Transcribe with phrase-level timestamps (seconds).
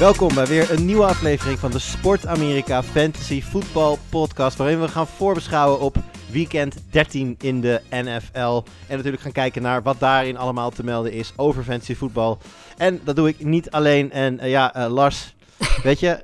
[0.00, 4.56] Welkom bij weer een nieuwe aflevering van de Sport Amerika Fantasy Voetbal Podcast.
[4.56, 5.96] Waarin we gaan voorbeschouwen op
[6.30, 8.62] weekend 13 in de NFL.
[8.86, 12.38] En natuurlijk gaan kijken naar wat daarin allemaal te melden is over fantasy voetbal.
[12.76, 14.12] En dat doe ik niet alleen.
[14.12, 15.34] En eh, ja, eh, Lars,
[15.82, 16.22] weet je,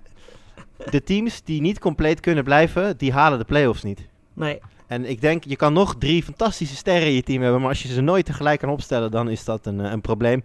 [0.90, 4.06] de teams die niet compleet kunnen blijven, die halen de playoffs niet.
[4.32, 7.68] Nee, En ik denk, je kan nog drie fantastische sterren in je team hebben, maar
[7.68, 10.42] als je ze nooit tegelijk kan opstellen, dan is dat een, eh, een probleem.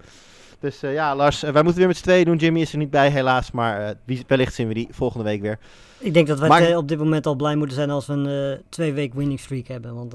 [0.62, 2.38] Dus eh, ja, Lars, eh, wij moeten weer met z'n tweeën doen.
[2.38, 5.60] Jimmy is er niet bij, helaas, maar eh, wellicht zien we die volgende week weer.
[6.00, 8.54] ik denk dat wij Maar- op dit moment al blij moeten zijn als we een
[8.58, 9.96] eh, twee week winning streak hebben.
[9.96, 10.14] Want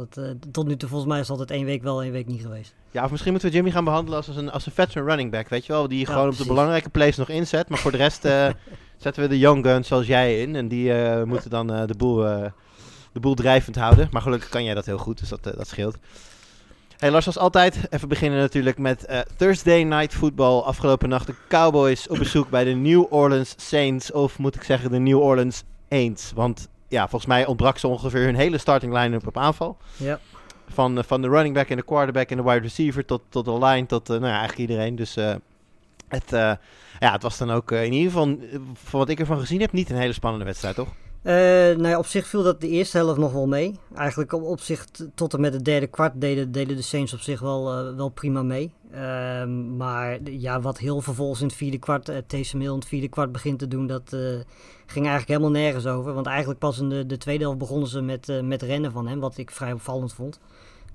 [0.53, 2.75] tot nu toe volgens mij is het altijd één week wel, één week niet geweest.
[2.91, 5.49] Ja, of misschien moeten we Jimmy gaan behandelen als een, als een veteran running back,
[5.49, 5.89] weet je wel?
[5.89, 8.23] Die Ja, gewoon op de belangrijke plays nog inzet, maar voor de rest
[9.05, 10.57] zetten we de young guns zoals jij in.
[10.57, 10.93] En die
[11.25, 12.17] moeten dan de, boel,
[13.13, 14.09] de boel drijvend houden.
[14.11, 15.97] Maar gelukkig kan jij dat heel goed, dus dat, dat scheelt.
[16.97, 20.61] Hey Lars, als altijd, even beginnen natuurlijk met eh, Thursday Night Football.
[20.61, 24.13] Afgelopen nacht de Cowboys op bezoek bij de New Orleans Saints.
[24.13, 26.33] Of moet ik zeggen de New Orleans Aints.
[26.35, 29.77] Want ja, volgens mij ontbrak ze ongeveer hun hele starting line-up op aanval.
[29.97, 30.21] Ja,
[30.69, 33.45] Van, eh, van de running back en de quarterback en de wide receiver tot, tot
[33.45, 34.97] de line, tot eh, nou ja, eigenlijk iedereen.
[34.97, 35.15] Dus
[36.09, 36.31] het,
[36.99, 38.39] ja, het was dan ook in ieder geval,
[38.75, 40.89] van wat ik ervan gezien heb, niet een hele spannende wedstrijd, toch?
[41.27, 43.75] Eh, nou op zich viel dat de eerste helft nog wel mee.
[43.95, 47.73] Eigenlijk op, zich tot en met het derde kwart deden, de Saints op zich wel,
[47.73, 48.73] eh, wel prima mee.
[48.91, 52.17] Ehm, maar ja, wat heel vervolgens in het vierde kwart, uh,
[52.53, 54.09] in het vierde kwart begint te doen, dat
[54.87, 56.13] ging eigenlijk helemaal nergens over.
[56.13, 59.21] Want eigenlijk pas in de, de tweede helft begonnen ze met, met rennen van hem,
[59.21, 60.41] wat ik vrij opvallend vond.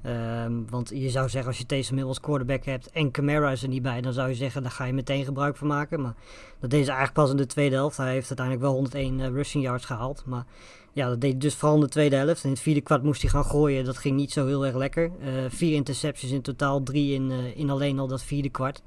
[0.03, 3.63] Ehm, want je zou zeggen, als je Taysom Hill als quarterback hebt en Camara is
[3.63, 6.01] er niet bij, dan zou je zeggen, daar ga je meteen gebruik van maken.
[6.01, 6.13] Maar
[6.59, 7.97] dat deed ze eigenlijk pas in de tweede helft.
[7.97, 10.23] Hij heeft uiteindelijk wel 101 eh, rushing yards gehaald.
[10.25, 10.45] Maar
[10.93, 12.43] ja, dat deed dus vooral in de tweede helft.
[12.43, 13.85] In het vierde kwart moest hij gaan gooien.
[13.85, 15.11] Dat ging niet zo heel erg lekker.
[15.19, 18.81] Eh, vier interceptions in totaal, drie in, eh, in alleen al dat vierde kwart.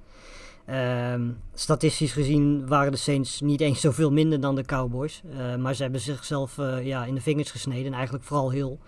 [0.66, 5.22] Ehm, statistisch gezien waren de Saints niet eens zoveel minder dan de Cowboys.
[5.58, 7.86] Maar ze hebben zichzelf ja, in de vingers gesneden.
[7.86, 8.78] En eigenlijk vooral heel.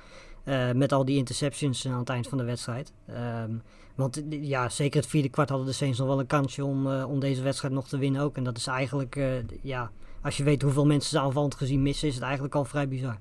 [0.47, 2.93] Eh, met al die interceptions aan het eind van de wedstrijd.
[3.07, 3.51] Ehm,
[3.95, 6.93] want eh, ja, zeker het vierde kwart hadden de Saints nog wel een kansje om,
[6.93, 8.37] eh, om deze wedstrijd nog te winnen ook.
[8.37, 9.21] En dat is eigenlijk,
[9.63, 9.91] ja,
[10.23, 13.19] als je weet hoeveel mensen ze aanvallend gezien missen, is het eigenlijk al vrij bizar.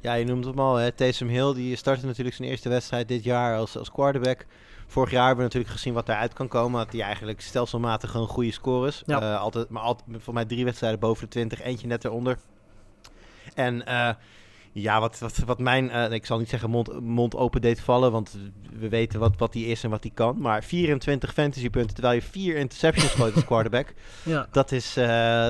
[0.00, 0.92] Ja, je noemt hem al, hè.
[0.92, 4.46] Taysom Hill, die startte natuurlijk zijn eerste wedstrijd dit jaar als, als quarterback.
[4.86, 6.84] Vorig jaar hebben we natuurlijk gezien wat daaruit kan komen.
[6.84, 9.02] Dat hij eigenlijk stelselmatig gewoon goede scores.
[9.06, 9.34] Ja.
[9.34, 12.38] Altijd, maar altijd, voor mij drie wedstrijden boven de 20, eentje net eronder.
[13.54, 13.84] En
[14.72, 18.12] ja, wat, wat, wat mijn, eh, ik zal niet zeggen mond, mond open deed vallen,
[18.12, 18.36] want
[18.78, 20.40] we weten wat, wat hij is en wat hij kan.
[20.40, 23.94] Maar 24 fantasypunten, terwijl je vier interceptions gooit als quarterback.
[24.22, 25.04] Ja, Dat is, eh,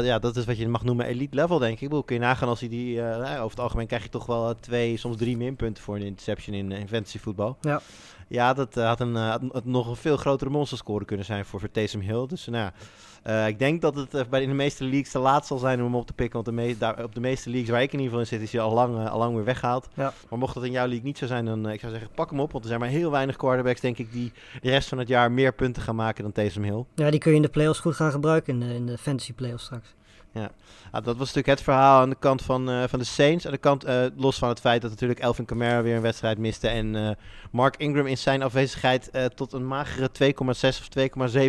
[0.04, 1.80] ja, dat is wat je mag noemen elite level, denk ik.
[1.80, 3.00] ik bedoel, kun je nagaan als hij die...
[3.02, 6.02] eh, nou, over het algemeen krijg je toch wel twee, soms drie minpunten voor een
[6.02, 7.56] interception in, in fantasy voetbal.
[7.60, 7.80] Ja.
[8.28, 12.00] Ja, dat had, een, had nog een veel grotere monsterscore kunnen zijn voor, voor Taysom
[12.00, 12.26] Hill.
[12.26, 12.72] Dus nou ja,
[13.22, 15.78] eh, ik denk dat het eh, bij in de meeste leagues te laat zal zijn
[15.78, 16.44] om hem op te pikken.
[16.44, 18.52] Want de daar, op de meeste leagues waar ik in ieder geval in zit, is
[18.52, 19.88] hij al lang, eh, al lang weer weggehaald.
[19.94, 20.12] Ja.
[20.28, 22.30] Maar mocht dat in jouw league niet zo zijn, dan uh, ik zou zeggen, pak
[22.30, 22.52] hem op.
[22.52, 24.32] Want er zijn maar heel weinig quarterbacks, denk ik, die
[24.62, 26.84] de rest van het jaar meer punten gaan maken dan Taysom Hill.
[26.94, 29.32] ja, die kun je in de playoffs goed gaan gebruiken, in de, in de fantasy
[29.32, 29.94] playoffs straks.
[30.90, 33.46] Ah, dat was natuurlijk het verhaal aan de kant van, uh, van de Saints.
[33.46, 36.38] Aan de kant, uh, los van het feit dat natuurlijk Elvin Kamara weer een wedstrijd
[36.38, 36.68] miste.
[36.68, 37.10] En uh,
[37.50, 40.88] Mark Ingram in zijn afwezigheid tot een magere 2,6 of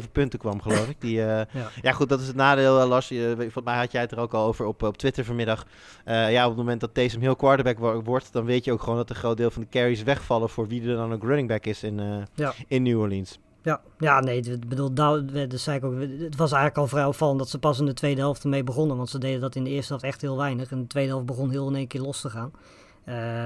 [0.03, 0.95] 2,7 punten kwam, geloof ik.
[0.99, 1.47] Die, ja.
[1.81, 1.91] ja.
[1.91, 3.07] goed, dat is het nadeel, Lars.
[3.07, 5.65] volgens mij had jij het er ook al over op, op Twitter vanmiddag.
[6.05, 8.97] ja, op het moment dat Taysom heel quarterback wo wordt, dan weet je ook gewoon
[8.97, 11.65] dat een groot deel van de carries wegvallen voor wie er dan ook running back
[11.65, 12.53] is in, ja.
[12.67, 13.39] in New Orleans.
[13.63, 17.05] Ja, ja, nee, ik bedoel, dat, dat zei ik ook, het was eigenlijk al vrij
[17.05, 18.97] opvallend dat ze pas in de tweede helft ermee begonnen.
[18.97, 20.71] Want ze deden dat in de eerste helft echt heel weinig.
[20.71, 22.51] En de tweede helft begon heel in één keer los te gaan.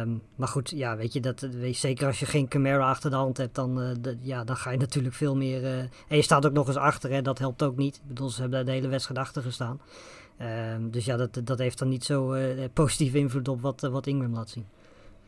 [0.02, 3.16] Um, maar goed, ja, weet je, dat, weet zeker als je geen Camara achter de
[3.16, 5.62] hand hebt, dan, de, ja, dan ga je natuurlijk veel meer...
[5.62, 7.96] Uh, en je staat ook nog eens achter, hè, dat helpt ook niet.
[7.96, 9.80] Ik bedoel, ze hebben daar de hele wedstrijd achter gestaan.
[10.76, 14.08] Um, dus ja, dat, dat heeft dan niet zo uh, positieve invloed op wat, wat
[14.08, 14.66] Ingram laat zien.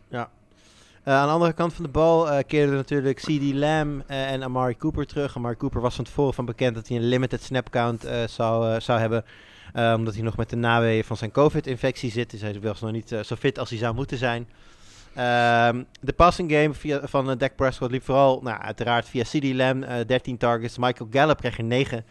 [0.07, 0.29] Ja,
[1.15, 4.77] aan de andere kant van de bal uh, keerden natuurlijk CD Lamb uh, en Amari
[4.77, 5.35] Cooper terug.
[5.35, 8.99] Amari Cooper was van tevoren van bekend dat hij een limited snap count zou, zou
[8.99, 9.25] hebben.
[9.73, 12.29] omdat hij nog met de naweeën van zijn COVID-infectie zit.
[12.29, 14.47] Dus hij was nog niet zo fit als hij zou moeten zijn.
[15.17, 19.53] Ehm, de passing game via, van uh, Dak Prescott liep vooral, nou, uiteraard via CD
[19.53, 20.77] Lamb, uh, 13 targets.
[20.77, 22.05] Michael Gallup kreeg er 9.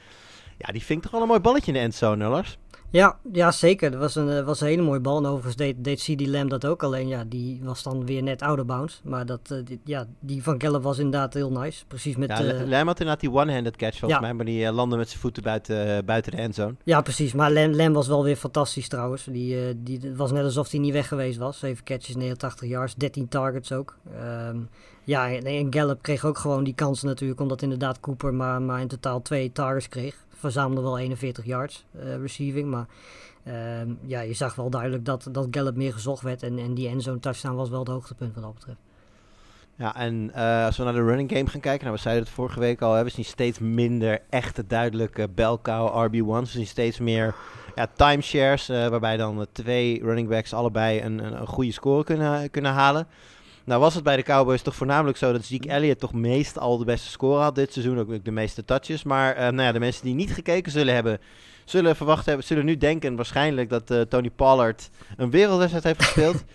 [0.59, 2.59] Ja, die ving toch wel een mooi balletje in de endzone, Lars?
[2.97, 3.91] Ja, ja, zeker.
[3.91, 5.19] Dat was een, uh, was een hele mooie bal.
[5.19, 6.83] En overigens deed, deed CD Lamb dat ook.
[6.83, 9.01] Alleen ja, die was dan weer net out of bounds.
[9.05, 11.87] Maar dat, uh, die, ja, die van Gallup was inderdaad heel nice.
[11.87, 12.29] Precies met...
[12.29, 14.27] Ja, uh, Lamb had inderdaad die one-handed catch volgens ja.
[14.27, 14.35] mij.
[14.35, 16.75] Maar die landde met zijn voeten buiten, buiten de endzone.
[16.85, 17.33] Ja, precies.
[17.33, 19.25] Maar Lamb, Lamb was wel weer fantastisch trouwens.
[19.25, 21.59] Die, die het was net alsof hij niet weg geweest was.
[21.59, 23.97] 7 catches, 89 yards, 13 targets ook.
[24.49, 24.69] Um,
[25.05, 27.41] ja, en Gallup kreeg ook gewoon die kansen natuurlijk.
[27.41, 30.25] Omdat inderdaad Cooper maar, maar in totaal twee targets kreeg.
[30.39, 31.87] Verzamelde wel 41 yards
[32.21, 32.87] receiving, maar...
[33.49, 33.55] Uh,
[34.01, 36.43] ja, je zag wel duidelijk dat, dat Gallup meer gezocht werd.
[36.43, 38.79] En, en die endzone touchdown was wel het hoogtepunt wat dat betreft.
[39.79, 42.33] Ja, en uh, als we naar de running game gaan kijken, nou we zeiden het
[42.33, 46.53] vorige week al, hè, we zien steeds minder echte duidelijke belcow RB1's.
[46.53, 47.35] We zien steeds meer
[47.75, 52.51] ja, timeshares, uh, waarbij dan twee running backs allebei een, een, een, goede score kunnen,
[52.51, 53.07] kunnen halen.
[53.67, 56.85] Nou was het bij de Cowboys toch voornamelijk zo dat Zeke Elliott toch meestal de
[56.85, 59.03] beste score had dit seizoen, ook de meeste touches.
[59.03, 61.21] Maar nou ja, de mensen die niet gekeken zullen hebben,
[61.65, 66.45] zullen verwacht hebben, zullen nu denken waarschijnlijk dat uh, Tony Pollard een wereldwedstrijd heeft gespeeld.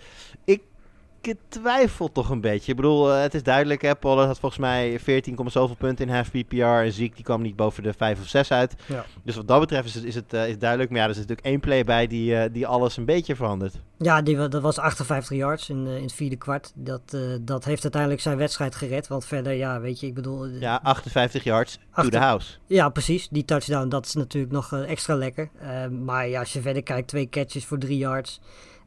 [1.26, 2.70] ik twijfel toch een beetje.
[2.70, 6.14] Ik bedoel, uh, het is duidelijk, hè, Pollard had volgens mij 14, zoveel punten in
[6.14, 8.74] half PPR en Ziek die kwam niet boven de 5 of 6 uit.
[8.86, 9.04] Ja.
[9.22, 10.90] Dus wat dat betreft is het, is het uh, is duidelijk.
[10.90, 13.74] Maar ja, er is natuurlijk één play bij die, die alles een beetje verandert.
[13.98, 16.72] Ja, die, dat was 58 yards in, in het vierde kwart.
[16.74, 19.08] Dat, dat heeft uiteindelijk zijn wedstrijd gered.
[19.08, 20.46] Want verder, ja, weet je, ik bedoel...
[20.46, 22.58] Ja, 58 yards to the house.
[22.66, 23.28] Ja, precies.
[23.28, 25.50] Die touchdown, dat is natuurlijk nog uh, extra lekker.
[25.62, 28.40] Uh, maar ja, als je verder kijkt, twee catches voor drie yards.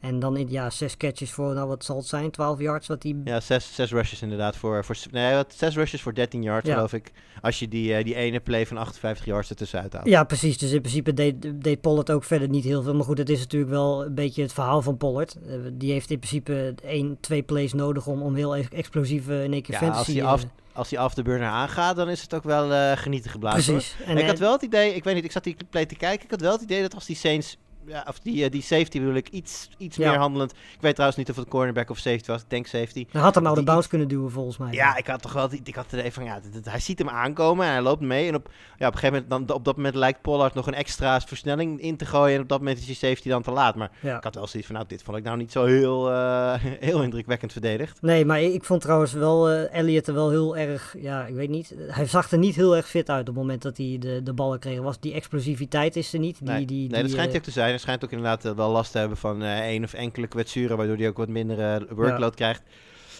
[0.05, 2.87] En dan in, ja, zes catches voor, nou wat zal het zijn, 12 yards?
[2.87, 3.21] Wat die...
[3.23, 4.55] Ja, zes, zes rushes inderdaad.
[4.55, 6.73] Voor, voor, nee, wat, zes rushes voor 13 yards, ja.
[6.73, 7.11] geloof ik.
[7.41, 10.07] Als je die, uh, die ene play van 58 yards ertussen uithaalt.
[10.07, 10.57] Ja, precies.
[10.57, 12.95] Dus in principe deed, deed Pollard ook verder niet heel veel.
[12.95, 15.35] Maar goed, het is natuurlijk wel een beetje het verhaal van Pollard.
[15.47, 19.61] Uh, die heeft in principe één, twee plays nodig om, om heel explosief in één
[19.61, 19.99] keer ja, fantasy...
[19.99, 22.91] Als hij af, als hij af de burner aangaat, dan is het ook wel uh,
[22.91, 23.73] genieten geblazen.
[23.73, 23.95] Precies.
[24.05, 26.25] En ik had wel het idee, ik weet niet, ik zat die play te kijken.
[26.25, 28.99] Ik had wel het idee dat als die Saints, ja, of die, uh, die safety
[28.99, 30.09] bedoel ik, iets, iets ja.
[30.09, 30.51] meer handelend.
[30.51, 32.41] Ik weet trouwens niet of het cornerback of safety was.
[32.41, 33.05] Ik denk safety.
[33.11, 34.73] Hij had hem al de bounce kunnen duwen volgens mij.
[34.73, 37.65] Ja, ik had toch wel, ik had er even van, ja, hij ziet hem aankomen
[37.65, 38.27] en hij loopt mee.
[38.27, 40.73] En op, ja, op een gegeven moment, dan, op dat moment lijkt Pollard nog een
[40.73, 42.35] extra versnelling in te gooien.
[42.35, 43.75] En op dat moment is die safety dan te laat.
[43.75, 44.17] Maar ja.
[44.17, 46.53] ik had wel zoiets van, nou, dit vond ik nou niet zo heel, uh,
[46.89, 48.01] heel indrukwekkend verdedigd.
[48.01, 51.49] Nee, maar ik vond trouwens wel uh, Elliot er wel heel erg, ja, ik weet
[51.49, 51.75] niet.
[51.87, 54.33] Hij zag er niet heel erg fit uit op het moment dat hij de, de
[54.33, 54.79] ballen kreeg.
[54.79, 56.37] Was die explosiviteit is er niet.
[56.39, 57.74] Die, nee, die, nee die, dat schijnt hij ook te zijn.
[57.75, 60.97] Hij schijnt ook inderdaad wel last te hebben van uh, één of enkele kwetsuren, waardoor
[60.97, 62.45] hij ook wat minder uh, workload ja.
[62.45, 62.63] krijgt.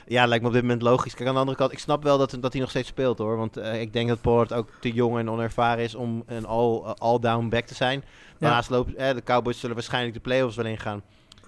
[0.08, 1.14] Ja, lijkt me op dit moment logisch.
[1.14, 3.38] Kijk, aan de andere kant, ik snap wel dat, dat hij nog steeds speelt hoor.
[3.38, 7.48] Want ik denk dat Pollard ook te jong en onervaren is om een all-down all
[7.48, 8.04] back te zijn.
[8.40, 8.76] Daarnaast ja.
[8.76, 11.04] loopt, de Cowboys zullen waarschijnlijk de playoffs wel ingaan.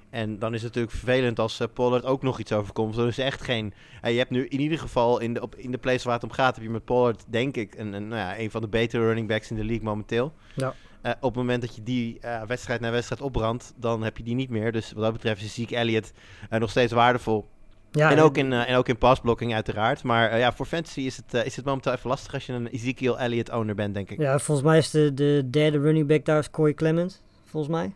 [0.10, 2.96] En dan is het natuurlijk vervelend als uh, Pollard ook nog iets overkomt.
[2.96, 3.74] Dan is echt geen.
[4.06, 6.24] Uh, je hebt nu in ieder geval in de, op, in de place waar het
[6.24, 8.68] om gaat, heb je met Pollard, denk ik, een, een, nou ja, een van de
[8.68, 10.34] betere running backs in de league momenteel.
[10.54, 10.74] Ja.
[11.08, 14.24] Uh, op het moment dat je die uh, wedstrijd na wedstrijd opbrandt, dan heb je
[14.24, 14.72] die niet meer.
[14.72, 16.14] Dus wat dat betreft is Zeke Elliott
[16.50, 17.48] uh, nog steeds waardevol.
[17.92, 20.04] Ja, en, ook in, en ook in passblocking uiteraard.
[20.04, 23.20] Maar ja, voor fantasy is het, is het momenteel even lastig als je een Ezekiel
[23.20, 24.20] Elliott owner bent, denk ik.
[24.20, 27.94] Ja, volgens mij is de, de derde running back daar is Corey Clement, volgens mij.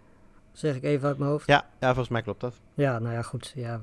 [0.51, 1.47] Zeg ik even uit mijn hoofd.
[1.47, 2.59] Ja, ja, volgens mij klopt dat.
[2.73, 3.51] Ja, nou ja, goed.
[3.55, 3.81] Ja,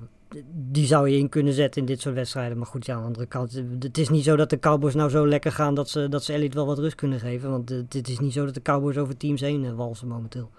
[0.54, 2.58] die zou je in kunnen zetten in dit soort wedstrijden.
[2.58, 3.62] Maar goed, ja, aan de andere kant.
[3.78, 6.32] Het is niet zo dat de Cowboys nou zo lekker gaan dat ze, dat ze
[6.32, 7.50] Elliot wel wat rust kunnen geven.
[7.50, 10.50] Want het, het is niet zo dat de Cowboys over teams heen uh, walsen momenteel.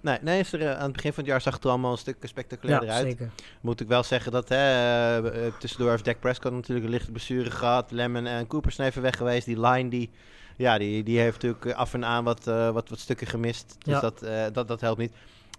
[0.00, 1.98] Nee, nee is er, aan het begin van het jaar zag het er allemaal een
[1.98, 3.06] stuk spectaculairder ja, uit.
[3.06, 3.30] Zeker.
[3.60, 7.90] Moet ik wel zeggen dat hè, tussendoor heeft Dak Prescott natuurlijk een lichte blessure gehad.
[7.90, 9.46] Lemon en Cooper zijn even weg geweest.
[9.46, 10.10] Die line die,
[10.56, 13.76] ja, die, die heeft natuurlijk af en aan wat, wat, wat stukken gemist.
[13.78, 14.00] Dus Ja.
[14.00, 14.24] dat,
[14.54, 15.12] dat, dat helpt niet.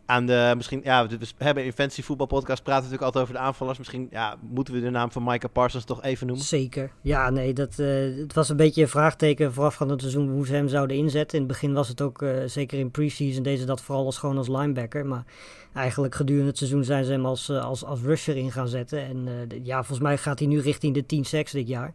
[0.06, 3.48] Aan de, misschien, ja, we hebben in Fantasy Voetbal Podcast praten natuurlijk altijd over de
[3.48, 3.78] aanvallers.
[3.78, 6.46] Misschien ja, moeten we de naam van Micah Parsons toch even noemen.
[6.46, 6.92] Zeker.
[7.02, 10.54] Ja, nee, dat, uh, het was een beetje een vraagteken voorafgaand het seizoen hoe ze
[10.54, 11.38] hem zouden inzetten.
[11.38, 14.38] In het begin was het ook, uh, zeker in preseason, deze dat vooral als gewoon
[14.38, 15.06] als linebacker.
[15.06, 15.24] Maar
[15.74, 19.00] eigenlijk gedurende het seizoen zijn ze hem als, uh, als, als rusher in gaan zetten.
[19.00, 19.28] En
[19.64, 21.94] ja, volgens mij gaat hij nu richting de 10 sacks dit jaar.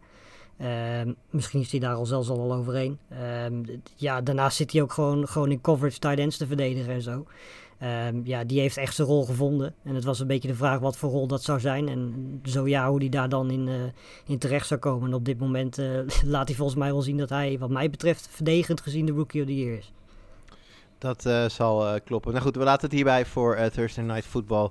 [0.61, 2.97] Uh, misschien is hij daar al zelfs al overheen.
[3.11, 7.01] Uh, ja, daarnaast zit hij ook gewoon, gewoon in coverage tight ends te verdedigen en
[7.01, 7.25] zo.
[7.83, 9.73] Um, ja, die heeft echt zijn rol gevonden.
[9.83, 11.87] En het was een beetje de vraag wat voor rol dat zou zijn.
[11.87, 13.75] En zo ja, hoe die daar dan in, uh,
[14.25, 15.07] in terecht zou komen.
[15.07, 17.89] En op dit moment uh, laat hij volgens mij wel zien dat hij, wat mij
[17.89, 19.91] betreft, verdedigend gezien de Rookie of the Year is.
[20.97, 22.31] Dat uh, zal kloppen.
[22.31, 24.69] Nou goed, we laten het hierbij voor Thursday Night Football.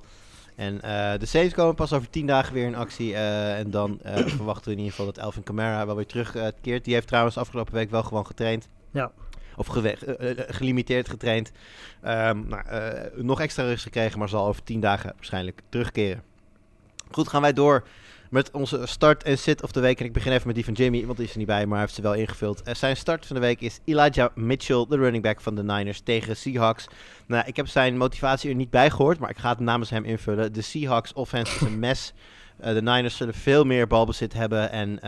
[0.56, 0.78] En
[1.18, 3.14] de Saints komen pas over tien dagen weer in actie.
[3.14, 3.98] en dan
[4.36, 6.84] verwachten we in ieder geval dat Elvin Kamara wel weer terugkeert.
[6.84, 8.68] Die heeft trouwens afgelopen week wel gewoon getraind.
[8.90, 9.12] Ja.
[9.58, 11.52] Of ge uh, gelimiteerd getraind.
[12.06, 12.62] Um, nou,
[13.14, 16.22] nog extra rust gekregen, maar zal over tien dagen waarschijnlijk terugkeren.
[17.10, 17.84] Goed, gaan wij door
[18.30, 20.00] met onze start en sit of de week.
[20.00, 21.72] En ik begin even met die van Jimmy, want die is er niet bij, maar
[21.72, 22.62] hij heeft ze wel ingevuld.
[22.72, 26.36] Zijn start van de week is Elijah Mitchell, de running back van de Niners, tegen
[26.36, 26.86] Seahawks.
[27.26, 30.04] Nou, ik heb zijn motivatie er niet bij gehoord, maar ik ga het namens hem
[30.04, 30.52] invullen.
[30.52, 32.12] De Seahawks offense is een mes.
[32.60, 34.70] Uh, de Niners zullen veel meer balbezit hebben.
[34.70, 35.00] En uh,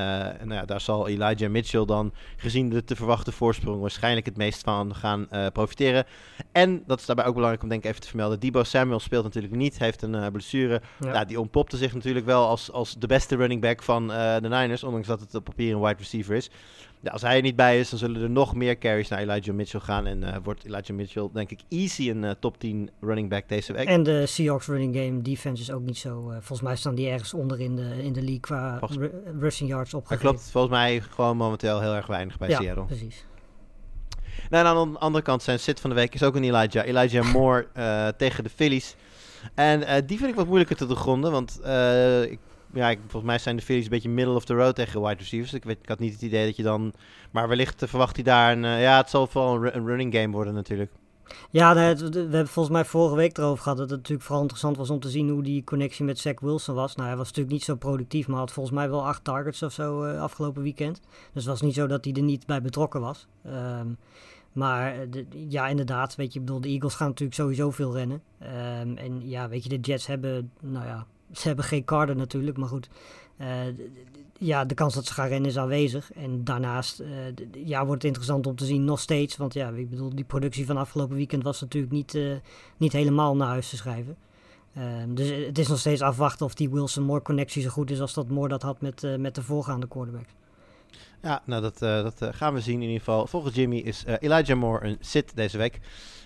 [0.45, 4.63] nou ja, daar zal Elijah Mitchell dan, gezien de te verwachte voorsprong, waarschijnlijk het meest
[4.63, 6.05] van gaan uh, profiteren.
[6.53, 9.25] En, dat is daarbij ook belangrijk om denk ik even te vermelden, Debo Samuel speelt
[9.25, 10.81] natuurlijk niet, heeft een blessure.
[11.01, 11.13] Ja.
[11.13, 11.25] ja.
[11.25, 15.07] die ontpopte zich natuurlijk wel als, als de beste running back van de Niners, ondanks
[15.07, 16.51] dat het op papier een wide receiver is.
[17.03, 19.55] Ja, als hij er niet bij is, dan zullen er nog meer carries naar Elijah
[19.55, 20.07] Mitchell gaan.
[20.07, 23.73] En uh, wordt Elijah Mitchell, denk ik, easy een uh, top 10 running back deze
[23.73, 23.87] week.
[23.87, 26.21] En de Seahawks running game defense is ook niet zo...
[26.21, 29.71] Uh, volgens mij staan die ergens onder in de, in de league qua volgens, rushing
[29.71, 30.25] yards opgegeven.
[30.25, 30.51] Dat klopt.
[30.51, 32.85] Volgens mij gewoon momenteel heel erg weinig bij ja, Seattle.
[32.85, 33.25] precies.
[34.51, 36.87] Nou, en aan de andere kant zijn sit van de week is ook een Elijah.
[36.87, 37.67] Elijah Moore
[38.17, 38.97] tegen de Phillies.
[39.55, 41.61] En die vind ik wat moeilijker te doorgronden, want
[42.31, 42.39] ik
[42.73, 45.53] ja, volgens mij zijn de Phillies een beetje middle of the road tegen wide receivers.
[45.53, 46.93] Ik, weet, ik had niet het idee dat je dan...
[47.31, 48.65] Maar wellicht verwacht hij daar een...
[48.65, 50.91] Uh, ja, het zal vooral een, running game worden natuurlijk.
[51.51, 54.91] Ja, we hebben volgens mij vorige week erover gehad dat het natuurlijk vooral interessant was
[54.91, 56.95] om te zien hoe die connectie met Zach Wilson was.
[56.95, 59.73] Nou, hij was natuurlijk niet zo productief, maar had volgens mij wel acht targets of
[59.73, 61.01] zo uh, afgelopen weekend.
[61.01, 63.27] Dus het was niet zo dat hij er niet bij betrokken was.
[63.47, 63.97] Um,
[64.53, 64.95] maar
[65.49, 68.23] ja, inderdaad, weet je, ik bedoel, de Eagles gaan natuurlijk sowieso veel rennen.
[68.43, 72.57] Um, en ja, weet je, de Jets hebben, nou ja, ze hebben geen Carter natuurlijk,
[72.57, 72.89] maar goed.
[73.41, 73.47] Uh,
[74.39, 76.13] ja, de kans dat ze gaan rennen is aanwezig.
[76.13, 77.09] En daarnaast uh,
[77.65, 79.37] ja, wordt het interessant om te zien nog steeds.
[79.37, 82.37] Want ja, ik bedoel, die productie van afgelopen weekend was natuurlijk niet, uh,
[82.77, 84.17] niet helemaal naar huis te schrijven.
[85.09, 88.15] dus het is nog steeds afwachten of die Wilson Moore connectie zo goed is als
[88.15, 90.33] dat Moore dat had met, met de voorgaande quarterbacks.
[91.23, 93.27] Ja, nou dat, dat gaan we zien in ieder geval.
[93.27, 95.81] Volgens Jimmy is Elijah Moore een sit deze week.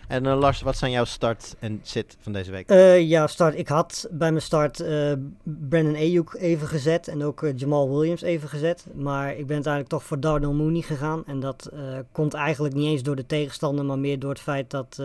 [0.09, 2.71] En uh, Lars, wat zijn jouw start en sit van deze week?
[2.71, 3.59] Uh, ja, start.
[3.59, 8.49] Ik had bij mijn start uh, Brandon Ayuk even gezet en ook Jamal Williams even
[8.49, 8.87] gezet.
[8.95, 11.23] Maar ik ben uiteindelijk toch voor Darnell Mooney gegaan.
[11.27, 11.71] En dat
[12.13, 15.03] komt eigenlijk niet eens door de tegenstander, maar meer door het feit dat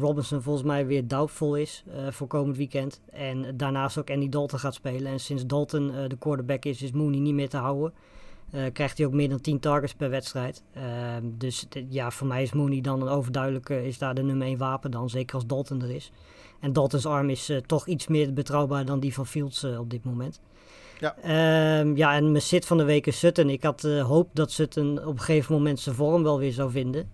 [0.00, 3.00] Robinson volgens mij weer doubtful is voor komend weekend.
[3.12, 5.12] En daarnaast ook Andy Dalton gaat spelen.
[5.12, 7.92] En sinds Dalton de quarterback is, is Mooney niet meer te houden.
[8.54, 10.62] Uh, krijgt hij ook meer dan 10 targets per wedstrijd.
[10.76, 10.82] Uh,
[11.22, 14.90] dus ja, voor mij is Mooney dan een overduidelijke, is daar de nummer 1 wapen
[14.90, 16.12] dan, zeker als Dalton er is.
[16.60, 20.04] En Dalton's arm is uh, toch iets meer betrouwbaar dan die van Fields op dit
[20.04, 20.40] moment.
[21.00, 21.16] Ja.
[21.80, 23.50] Um, ja, en mijn sit van de week is Sutton.
[23.50, 27.10] Ik had hoop dat Sutton op een gegeven moment zijn vorm wel weer zou vinden.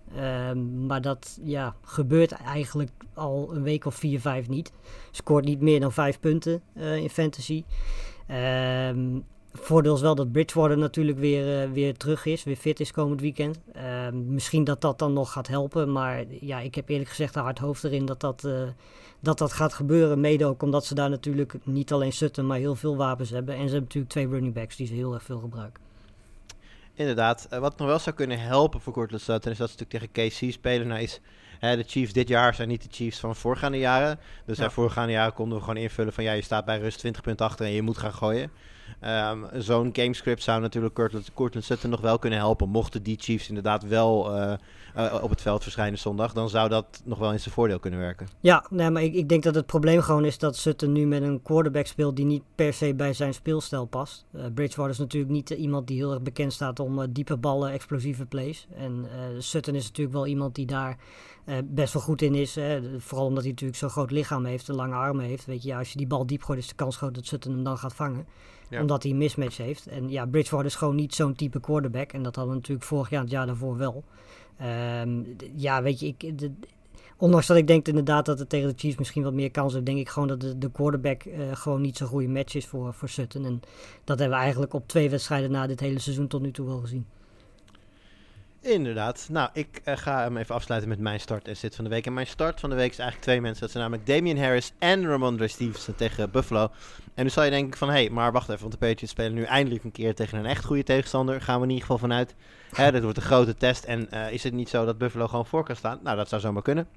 [0.49, 4.71] Um, maar dat ja, gebeurt eigenlijk al een week of 4, 5 niet.
[5.11, 7.63] Scoort niet meer dan 5 punten in fantasy.
[8.89, 9.25] Um,
[9.57, 13.21] Voordeel is wel dat Bridgewater natuurlijk weer, uh, weer terug is, weer fit is komend
[13.21, 13.59] weekend.
[13.75, 17.41] Uh, misschien dat dat dan nog gaat helpen, maar ja, ik heb eerlijk gezegd een
[17.41, 18.61] hard hoofd erin dat dat, uh,
[19.19, 20.19] dat dat gaat gebeuren.
[20.19, 23.53] Mede ook omdat ze daar natuurlijk niet alleen Sutton, maar heel veel wapens hebben.
[23.53, 25.83] En ze hebben natuurlijk twee running backs die ze heel erg veel gebruiken.
[26.93, 30.13] Inderdaad, uh, wat nog wel zou kunnen helpen voor Cortland Sutton is dat ze natuurlijk
[30.13, 30.87] tegen KC spelen.
[30.87, 31.21] Nou is
[31.59, 34.19] Hè, de Chiefs dit jaar zijn niet de Chiefs van voorgaande jaren.
[34.45, 34.69] Dus ja.
[34.69, 37.65] voorgaande jaren konden we gewoon invullen van ja, je staat bij rust 20 punten achter
[37.65, 38.51] en je moet gaan gooien.
[39.05, 42.69] Um, Zo'n gamescript zou natuurlijk Cortland, Cortland Sutton nog wel kunnen helpen.
[42.69, 44.53] Mochten die Chiefs inderdaad wel uh,
[44.97, 47.99] uh, op het veld verschijnen zondag, dan zou dat nog wel in zijn voordeel kunnen
[47.99, 48.27] werken.
[48.39, 51.21] Ja, nee, maar ik, ik denk dat het probleem gewoon is dat Sutton nu met
[51.21, 54.25] een quarterback speelt die niet per se bij zijn speelstijl past.
[54.35, 58.25] Uh, Bridgewater is natuurlijk niet iemand die heel erg bekend staat om diepe ballen, explosieve
[58.25, 58.67] plays.
[58.77, 59.05] En
[59.37, 60.97] Sutton is natuurlijk wel iemand die daar
[61.45, 62.55] uh, best wel goed in is.
[62.55, 62.99] Hè.
[62.99, 65.45] Vooral omdat hij natuurlijk zo'n groot lichaam heeft, een lange armen heeft.
[65.45, 67.51] Weet je, ja, als je die bal diep gooit, is de kans groot dat Sutton
[67.51, 68.25] hem dan gaat vangen.
[68.69, 68.81] Ja.
[68.81, 69.87] Omdat hij een mismatch heeft.
[69.87, 72.11] En ja, Bridgewater is gewoon niet zo'n type quarterback.
[72.11, 74.03] En dat hadden we natuurlijk vorig jaar en het jaar daarvoor wel.
[75.01, 76.51] Um, ja, weet je, ik, de,
[77.17, 79.85] ondanks dat ik denk inderdaad dat het tegen de Chiefs misschien wat meer kans heeft,
[79.85, 82.93] denk ik gewoon dat de, de quarterback uh, gewoon niet zo'n goede match is voor,
[82.93, 83.45] voor Sutton.
[83.45, 83.61] En
[84.03, 86.79] dat hebben we eigenlijk op twee wedstrijden na dit hele seizoen tot nu toe wel
[86.79, 87.05] gezien.
[88.65, 89.27] Inderdaad.
[89.31, 92.05] Nou, ik uh, ga hem even afsluiten met mijn start en zit van de week.
[92.05, 93.61] En mijn start van de week is eigenlijk twee mensen.
[93.61, 96.71] Dat zijn namelijk Damian Harris en Ramondre Stevenson tegen Buffalo.
[97.13, 99.33] En nu zal je denken van, hé, hey, maar wacht even, want de Patriots spelen
[99.33, 101.41] nu eindelijk een keer tegen een echt goede tegenstander.
[101.41, 102.35] Gaan we in ieder geval vanuit.
[102.71, 103.83] Hè, dit wordt een grote test.
[103.83, 105.99] En uh, is het niet zo dat Buffalo gewoon voor kan staan?
[106.03, 106.87] Nou, dat zou zomaar kunnen.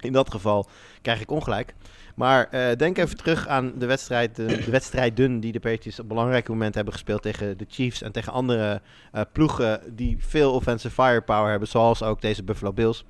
[0.00, 0.68] In dat geval
[1.02, 1.74] krijg ik ongelijk.
[2.14, 6.08] Maar uh, denk even terug aan de, wedstrijd, de, de wedstrijden die de Patriots op
[6.08, 8.80] belangrijke momenten hebben gespeeld tegen de Chiefs en tegen andere
[9.14, 13.04] uh, ploegen die veel offensive firepower hebben, zoals ook deze Buffalo Bills.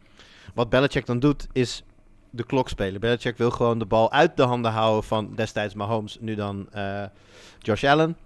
[0.55, 1.83] Wat Belichick dan doet, is
[2.31, 3.01] de klok spelen.
[3.01, 7.03] Belichick wil gewoon de bal uit de handen houden van destijds Mahomes, nu dan uh,
[7.59, 8.17] Josh Allen.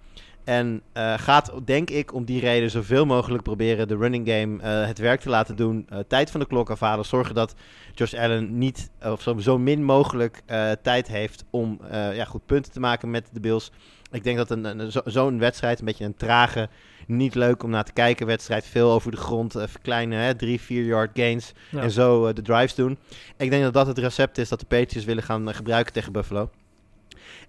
[0.43, 4.87] En uh, gaat, denk ik, om die reden zoveel mogelijk proberen de running game uh,
[4.87, 5.87] het werk te laten doen.
[5.93, 7.05] Uh, tijd van de klok afhalen.
[7.05, 7.55] Zorgen dat
[7.93, 10.41] Josh Allen niet, of zo, zo min mogelijk
[10.81, 13.71] tijd heeft om ja, goed punten te maken met de Bills.
[14.11, 16.69] Ik denk dat een, een, zo- zo'n wedstrijd, een beetje een trage,
[17.07, 20.61] niet leuk om naar te kijken wedstrijd, veel over de grond, even kleine hè, drie,
[20.61, 21.81] vier yard gains Ja.
[21.81, 22.97] en zo eh, de drives doen.
[23.37, 26.11] Ik denk dat dat het recept is dat de Patriots willen gaan eh, gebruiken tegen
[26.11, 26.49] Buffalo.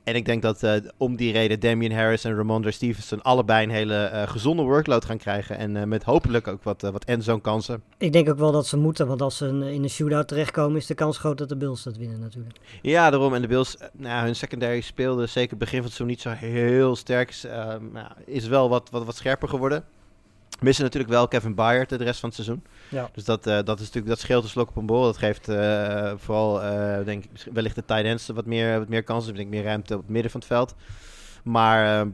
[0.05, 3.71] En ik denk dat eh, om die reden Damian Harris en Ramondre Stevenson allebei een
[3.71, 5.59] hele eh, gezonde workload gaan krijgen.
[5.59, 7.83] En eh, met hopelijk ook wat, wat endzone kansen.
[7.99, 10.87] Ik denk ook wel dat ze moeten, want als ze in een shootout terechtkomen, is
[10.87, 12.59] de kans groot dat de Bills dat winnen natuurlijk.
[12.83, 13.35] Ja, daarom.
[13.35, 16.47] En de Bills, nou, hun secondary speelde zeker het begin van het seizoen niet zo
[16.47, 17.29] heel sterk.
[17.29, 17.47] Is,
[17.93, 19.85] nou, is wel wat, wat, wat scherper geworden.
[20.63, 22.65] Missen natuurlijk wel Kevin Byard de rest van het seizoen.
[22.89, 23.11] Ja.
[23.13, 25.03] Dus dat, eh, dat, is natuurlijk, dat scheelt een slok op een bol.
[25.03, 29.03] Dat geeft eh, vooral, eh, denk ik, wellicht de tight ends wat meer, wat meer
[29.03, 29.33] kansen.
[29.33, 30.75] Dus ik meer ruimte op het midden van het veld.
[31.45, 32.07] Maar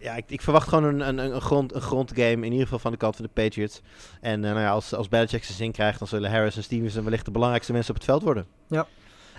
[0.00, 2.92] ja, ik, ik verwacht gewoon een, een, een, grond, een grondgame, in ieder geval van
[2.92, 3.80] de kant van de Patriots.
[4.20, 7.24] En nou ja, als, als Belichick zijn zin krijgt, dan zullen Harris en Stevenson wellicht
[7.24, 8.46] de belangrijkste mensen op het veld worden.
[8.66, 8.86] Ja.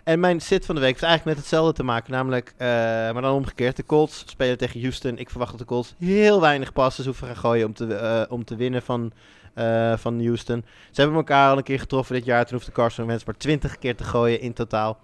[0.03, 2.11] En mijn sit van de week heeft eigenlijk met hetzelfde te maken.
[2.11, 3.75] Namelijk, eh, maar dan omgekeerd.
[3.75, 5.17] De Colts spelen tegen Houston.
[5.17, 8.43] Ik verwacht dat de Colts heel weinig passes hoeven gaan gooien om te, eh, om
[8.45, 9.11] te winnen van,
[9.53, 10.65] eh, van Houston.
[10.91, 12.45] Ze hebben elkaar al een keer getroffen dit jaar.
[12.45, 14.97] Toen hoefde Carson Wentz maar 20 keer te gooien in totaal.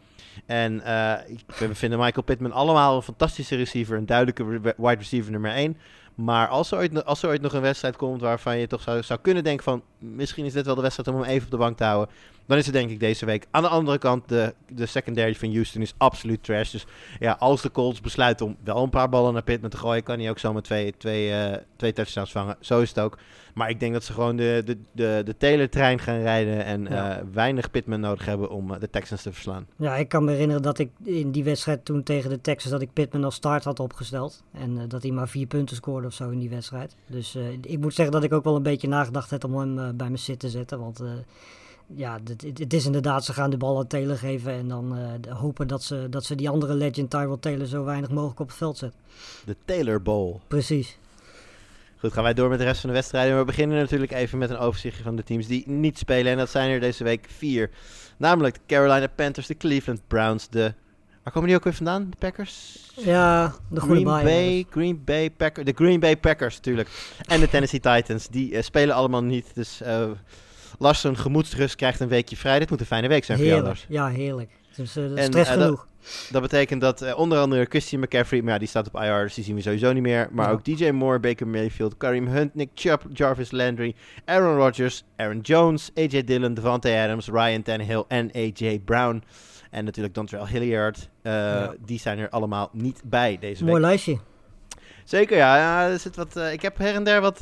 [0.46, 0.75] En
[1.27, 3.98] ik- we vinden Michael Pittman allemaal een fantastische receiver.
[3.98, 5.77] Een duidelijke wide receiver nummer 1.
[6.15, 9.44] Maar als er, ooit, er nog een wedstrijd komt waarvan je toch zou, zou kunnen
[9.44, 9.84] denken van...
[10.00, 12.15] Misschien is dit wel de wedstrijd om hem even op de bank te houden.
[12.50, 13.46] Dan is het denk ik deze week.
[13.51, 16.72] Aan de andere kant, de, de secondary van Houston is absoluut trash.
[16.72, 16.86] Dus
[17.20, 20.03] ja, als de Colts besluiten om wel een paar ballen naar Pittman te gooien...
[20.03, 22.58] kan hij ook zomaar twee, twee, eh, twee touchdowns vangen.
[22.60, 23.18] Zo is het ook.
[23.53, 26.63] Maar ik denk dat ze gewoon de, de, de, de Taylor-trein gaan rijden...
[26.65, 27.18] en Ja.
[27.18, 29.68] eh, weinig Pittman nodig hebben om eh, de Texans te verslaan.
[29.75, 32.82] Ja, ik kan me herinneren dat ik in die wedstrijd toen tegen de Texans dat
[32.82, 34.44] ik Pittman als start had opgesteld.
[34.51, 36.96] En dat hij maar vier punten scoorde of zo in die wedstrijd.
[37.08, 40.08] Dus ik moet zeggen dat ik ook wel een beetje nagedacht heb om hem bij
[40.08, 40.79] mijn zit te zetten.
[40.79, 41.03] Want
[41.96, 42.19] ja,
[42.53, 45.84] het, is inderdaad, ze gaan de bal aan Taylor geven en dan eh, hopen dat
[45.84, 49.00] ze, dat ze die andere legend Tyrell Taylor zo weinig mogelijk op het veld zetten.
[49.46, 50.39] De Taylor Bowl.
[50.48, 50.98] Precies.
[51.98, 53.38] Goed, gaan wij door met de rest van de wedstrijden.
[53.38, 56.31] We beginnen natuurlijk even met een overzichtje van de teams die niet spelen.
[56.31, 57.70] En dat zijn er deze week vier.
[58.18, 60.74] Namelijk de Carolina Panthers, de Cleveland Browns, de...
[61.24, 62.09] Waar komen die ook weer vandaan?
[62.09, 62.77] De Packers?
[62.96, 64.03] Ja, de Green.
[64.03, 66.90] Bay, Green Bay Packers, de Green Bay Packers natuurlijk.
[67.27, 69.46] En de Tennessee Titans, die eh, spelen allemaal niet.
[69.53, 70.09] Dus eh
[70.79, 72.60] Lars, een gemoedsrust krijgt een weekje vrij.
[72.60, 73.62] Dit moet een fijne week zijn voor jou.
[73.64, 73.86] Lars.
[73.90, 74.50] Ja, heerlijk.
[74.75, 75.88] Dus En, stress eh, genoeg.
[76.32, 79.34] Dat betekent dat eh, onder andere Christian McCaffrey, maar ja, die staat op IR, dus
[79.34, 80.27] die zien we sowieso niet meer.
[80.32, 80.51] Maar Ja.
[80.51, 85.92] ook DJ Moore, Baker Mayfield, Kareem Hunt, Nick Chubb, Jarvis Landry, Aaron Rodgers, Aaron Jones,
[85.96, 89.24] AJ Dillon, Devontae Adams, Ryan Tannehill en AJ Brown.
[89.72, 91.10] En natuurlijk Dontrell Hilliard.
[91.24, 91.74] Ja.
[91.86, 93.86] Die zijn er allemaal niet bij deze Mooi week.
[93.86, 94.18] lijstje.
[95.03, 95.58] Zeker, ja.
[95.58, 97.40] ja er zit wat, ik heb her en der wat,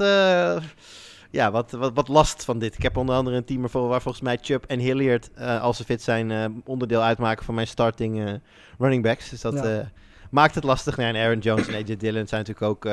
[1.32, 2.76] ja, wat, wat, wat last van dit.
[2.76, 5.78] Ik heb onder andere een team ervoor waar volgens mij Chubb en Hilliard, eh, als
[5.78, 8.34] ze fit zijn, eh, onderdeel uitmaken van mijn starting eh,
[8.80, 9.30] running backs.
[9.30, 9.92] Dus dat Ja.
[10.32, 10.98] maakt het lastig.
[10.98, 12.88] Ja, en Aaron Jones en AJ Dillon zijn natuurlijk ook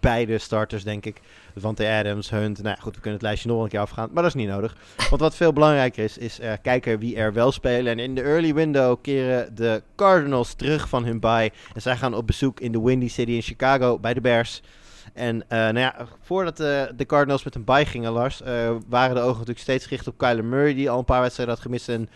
[0.00, 1.20] beide starters, denk ik.
[1.54, 2.62] Devante Adams, Hunt.
[2.62, 4.48] Nou ja, goed, we kunnen het lijstje nog een keer afgaan, maar dat is niet
[4.48, 4.76] nodig.
[5.08, 7.92] Want wat veel belangrijker is, is kijken wie er wel spelen.
[7.92, 11.52] En in de early window keren de Cardinals terug van hun bye.
[11.74, 14.62] En zij gaan op bezoek in de Windy City in Chicago bij de Bears.
[15.18, 19.14] En eh, nou ja, voordat eh, de Cardinals met een bye gingen, Lars, eh, waren
[19.14, 21.88] de ogen natuurlijk steeds gericht op Kyler Murray, die al een paar wedstrijden had gemist.
[21.88, 22.08] En,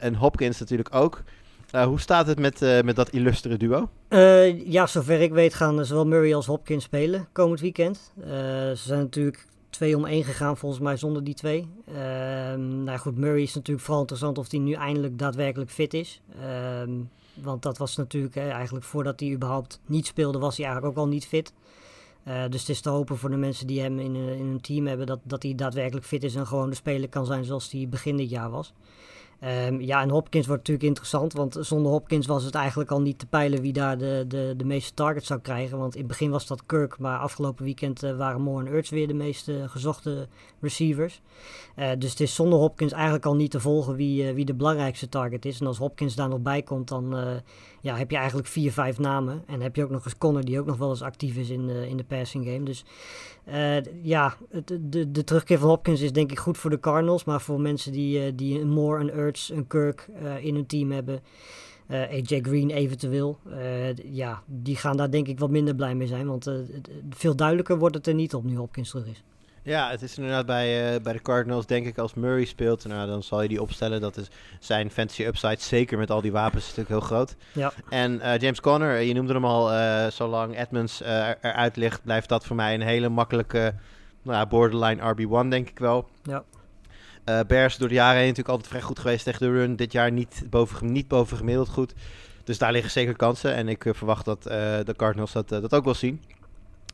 [0.00, 1.22] en Hopkins natuurlijk ook.
[1.86, 3.88] Hoe staat het met, met dat illustere duo?
[4.64, 8.12] Ja, zover ik weet gaan zowel Murray als Hopkins spelen komend weekend.
[8.24, 11.68] Ze zijn natuurlijk twee om één gegaan volgens mij zonder die twee.
[11.86, 16.20] Ehm, nou goed, Murray is natuurlijk vooral interessant of hij nu eindelijk daadwerkelijk fit is.
[16.40, 16.90] Ehm,
[17.34, 21.10] want dat was natuurlijk eigenlijk voordat hij überhaupt niet speelde was hij eigenlijk ook al
[21.10, 21.52] niet fit.
[22.28, 24.60] Eh, dus het is te hopen voor de mensen die hem in, eh, in hun
[24.60, 27.70] team hebben dat, dat hij daadwerkelijk fit is en gewoon de speler kan zijn zoals
[27.70, 28.72] hij begin dit jaar was.
[29.40, 33.18] Ehm, ja, en Hopkins wordt natuurlijk interessant, want zonder Hopkins was het eigenlijk al niet
[33.18, 35.78] te peilen wie daar de, de, de meeste targets zou krijgen.
[35.78, 38.90] Want in het begin was dat Kirk, maar afgelopen weekend eh, waren Moore en Ertz
[38.90, 40.28] weer de meest gezochte
[40.60, 41.20] receivers.
[41.98, 45.44] Dus het is zonder Hopkins eigenlijk al niet te volgen wie, wie de belangrijkste target
[45.44, 45.60] is.
[45.60, 47.14] En als Hopkins daar nog bij komt, dan
[47.80, 49.42] ja, heb je eigenlijk vier, vijf namen.
[49.46, 51.66] En heb je ook nog eens Connor, die ook nog wel eens actief is in,
[51.66, 52.62] de in de passing game.
[52.62, 52.84] Dus
[53.44, 57.24] eh, ja, het, de, de terugkeer van Hopkins is denk ik goed voor de Cardinals.
[57.24, 60.66] Maar voor mensen die, eh, die een Moore, een Ertz, een Kirk eh, in hun
[60.66, 61.20] team hebben...
[61.86, 63.38] eh, AJ Green eventueel.
[63.50, 66.26] eh, ja, die gaan daar denk ik wat minder blij mee zijn.
[66.26, 66.54] Want eh,
[67.10, 69.22] veel duidelijker wordt het er niet op nu Hopkins terug is.
[69.68, 73.08] Ja, het is inderdaad bij, eh, bij de Cardinals, denk ik, als Murray speelt, nou,
[73.08, 74.00] dan zal je die opstellen.
[74.00, 74.28] Dat is
[74.60, 77.36] zijn fantasy upside, zeker met al die wapens, is natuurlijk heel groot.
[77.52, 77.72] Ja.
[77.88, 79.70] En eh, James Conner, eh, je noemde hem al,
[80.10, 83.74] zolang Edmonds eruit ligt, blijft dat voor mij een hele makkelijke
[84.22, 86.08] nou, borderline RB1, denk ik wel.
[86.22, 86.44] Ja.
[87.44, 89.76] Bears door de jaren heen natuurlijk altijd vrij goed geweest tegen de run.
[89.76, 91.94] Dit jaar niet boven, niet boven gemiddeld goed.
[92.44, 93.54] Dus daar liggen zeker kansen.
[93.54, 96.22] En ik verwacht dat de Cardinals dat, dat ook wel zien.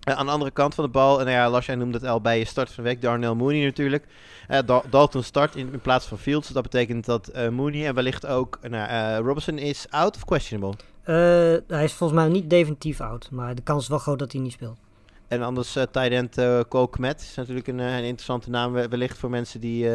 [0.05, 2.07] Eh, aan de andere kant van de bal, en nou ja, Lars, jij noemde het
[2.07, 4.05] al bij je start van de week, Darnell Mooney natuurlijk.
[4.49, 6.49] Eh, Dal- Dalton start in, in plaats van Fields.
[6.49, 10.75] Dat betekent dat eh, Mooney en wellicht ook nou, Robinson is out of questionable.
[11.67, 14.41] Hij is volgens mij niet definitief oud, maar de kans is wel groot dat hij
[14.41, 14.79] niet speelt.
[15.29, 19.19] En anders eh tight end Cole Kmet is natuurlijk een, een interessante naam we- wellicht
[19.19, 19.89] voor mensen die...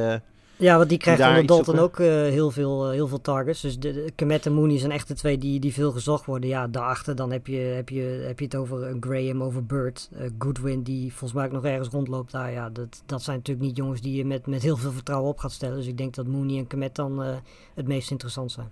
[0.59, 3.61] eh, Ja, want die krijgt onder Dalton ook eh, heel, veel, eh, heel veel targets.
[3.61, 6.49] Dus de, de Kemet en Mooney zijn echt de twee die, die veel gezocht worden.
[6.49, 10.09] Ja, daarachter dan heb je, heb je, heb je het over een Graham, over Bird.
[10.13, 12.51] eh, Goodwin, die volgens mij ook nog ergens rondloopt daar.
[12.51, 15.37] Ja, dat, dat zijn natuurlijk niet jongens die je met, met heel veel vertrouwen op
[15.39, 15.75] gaat stellen.
[15.77, 17.29] Dus ik denk dat Mooney en Kemet dan eh,
[17.73, 18.71] het meest interessant zijn.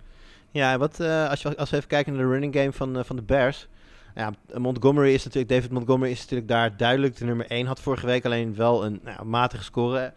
[0.51, 3.03] Ja, wat, eh, als, je, als we even kijken naar de running game van, eh,
[3.03, 3.67] van de Bears.
[4.17, 7.65] Ja, Montgomery is natuurlijk, David Montgomery is natuurlijk daar duidelijk de nummer 1.
[7.65, 10.13] Had vorige week alleen wel een nou, matige score.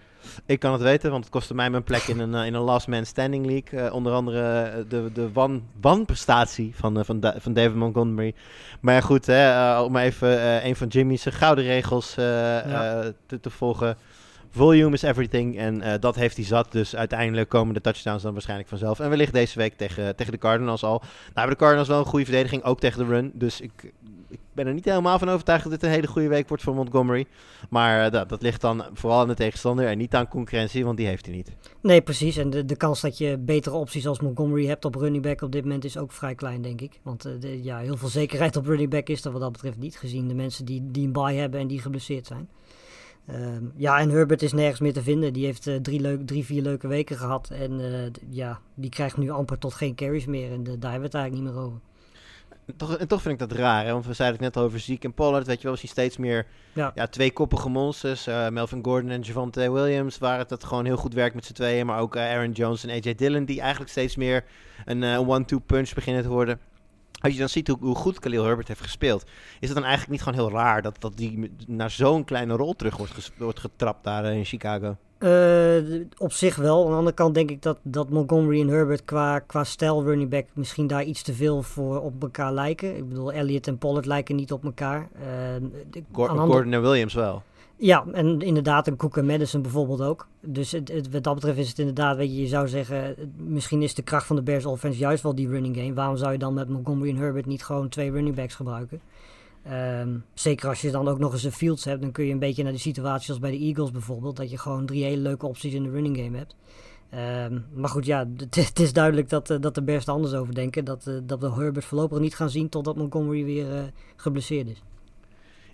[0.46, 2.60] Ik kan het weten, want het kostte mij mijn plek in een, eh, in een
[2.60, 3.80] last man standing league.
[3.80, 8.34] Eh, onder andere eh, de, de wan, wanprestatie van, van, Da- van David Montgomery.
[8.80, 13.12] Maar ja, goed, hè, om even een van Jimmy's gouden regels Ja.
[13.26, 13.96] te, te volgen.
[14.50, 15.58] Volume is everything.
[15.58, 16.72] En eh, dat heeft hij zat.
[16.72, 19.00] Dus uiteindelijk komen de touchdowns dan waarschijnlijk vanzelf.
[19.00, 20.98] En wellicht deze week tegen, tegen de Cardinals al.
[20.98, 22.62] Nou hebben de Cardinals wel een goede verdediging.
[22.62, 23.30] Ook tegen de run.
[23.34, 23.92] Dus ik,
[24.28, 26.74] ik ben er niet helemaal van overtuigd dat dit een hele goede week wordt voor
[26.74, 27.26] Montgomery.
[27.68, 29.86] Maar eh, dat, dat ligt dan vooral aan de tegenstander.
[29.86, 31.52] En niet aan concurrentie, want die heeft hij niet.
[31.80, 32.36] Nee, precies.
[32.36, 35.62] En de, kans dat je betere opties als Montgomery hebt op running back op dit
[35.62, 37.00] moment is ook vrij klein, denk ik.
[37.02, 39.98] Want eh, ja, heel veel zekerheid op running back is er wat dat betreft niet,
[39.98, 42.48] gezien de mensen die, die een bye hebben en die geblesseerd zijn.
[43.32, 45.32] Ehm, ja, en Herbert is nergens meer te vinden.
[45.32, 47.50] Die heeft eh, drie, leuk, drie, vier leuke weken gehad.
[47.50, 50.52] En eh, ja, die krijgt nu amper tot geen carries meer.
[50.52, 51.78] En daar hebben we het eigenlijk niet meer over.
[52.76, 53.92] Toch, en toch vind ik dat raar, hè?
[53.92, 55.46] want we zeiden het net over Zeke en Pollard.
[55.46, 56.92] Weet je wel, we zien steeds meer Ja.
[56.94, 58.26] ja, twee koppige monsters.
[58.26, 61.52] Eh, Melvin Gordon en Javante Williams, waar het dat gewoon heel goed werkt met z'n
[61.52, 61.86] tweeën.
[61.86, 64.44] Maar ook Aaron Jones en AJ Dillon, die eigenlijk steeds meer
[64.84, 66.58] een one-two punch beginnen te worden.
[67.20, 69.24] Als je dan ziet hoe, hoe goed Khalil Herbert heeft gespeeld,
[69.60, 72.74] is het dan eigenlijk niet gewoon heel raar dat, dat die naar zo'n kleine rol
[72.74, 74.96] terug wordt, ges- wordt getrapt daar eh, in Chicago?
[75.18, 76.84] Eh, op zich wel.
[76.84, 80.30] Aan de andere kant denk ik dat, dat Montgomery en Herbert qua, qua stijl running
[80.30, 82.96] back misschien daar iets te veel voor op elkaar lijken.
[82.96, 85.08] Ik bedoel, Elliott en Pollard lijken niet op elkaar.
[85.12, 85.28] Eh,
[86.28, 87.42] andere- Gordon en Williams wel.
[87.82, 90.28] Ja, en inderdaad een Cook en Madison bijvoorbeeld ook.
[90.40, 93.82] Dus het, het- wat dat betreft is het inderdaad, weet je, je zou zeggen, misschien
[93.82, 95.94] is de kracht van de Bears offense juist wel die running game.
[95.94, 99.00] Waarom zou je dan met Montgomery en Herbert niet gewoon twee running backs gebruiken?
[99.62, 102.38] Ehm, zeker als je dan ook nog eens een fields hebt, dan kun je een
[102.38, 105.46] beetje naar de situatie als bij de Eagles bijvoorbeeld, dat je gewoon drie hele leuke
[105.46, 106.56] opties in de running game hebt.
[107.10, 110.12] Ehm, maar goed, ja, het, is- het is duidelijk dat, eh, dat de Bears er
[110.12, 110.84] anders over denken.
[110.84, 113.82] Dat, eh, dat we Herbert voorlopig niet gaan zien totdat Montgomery weer eh,
[114.16, 114.82] geblesseerd is.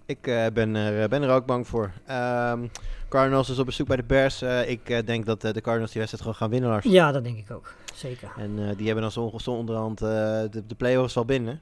[0.07, 1.92] Ik eh, ben, er, ben er ook bang voor.
[2.07, 2.66] Ehm,
[3.09, 4.42] Cardinals is op bezoek bij de Bears.
[4.42, 6.85] Eh, ik eh, denk dat eh, de Cardinals die wedstrijd gewoon gaan winnen, Lars.
[6.85, 7.75] Ja, dat denk ik ook.
[7.95, 8.33] Zeker.
[8.37, 10.09] En eh, die hebben dan zo, zo onderhand eh,
[10.51, 11.61] de, de play-offs al binnen.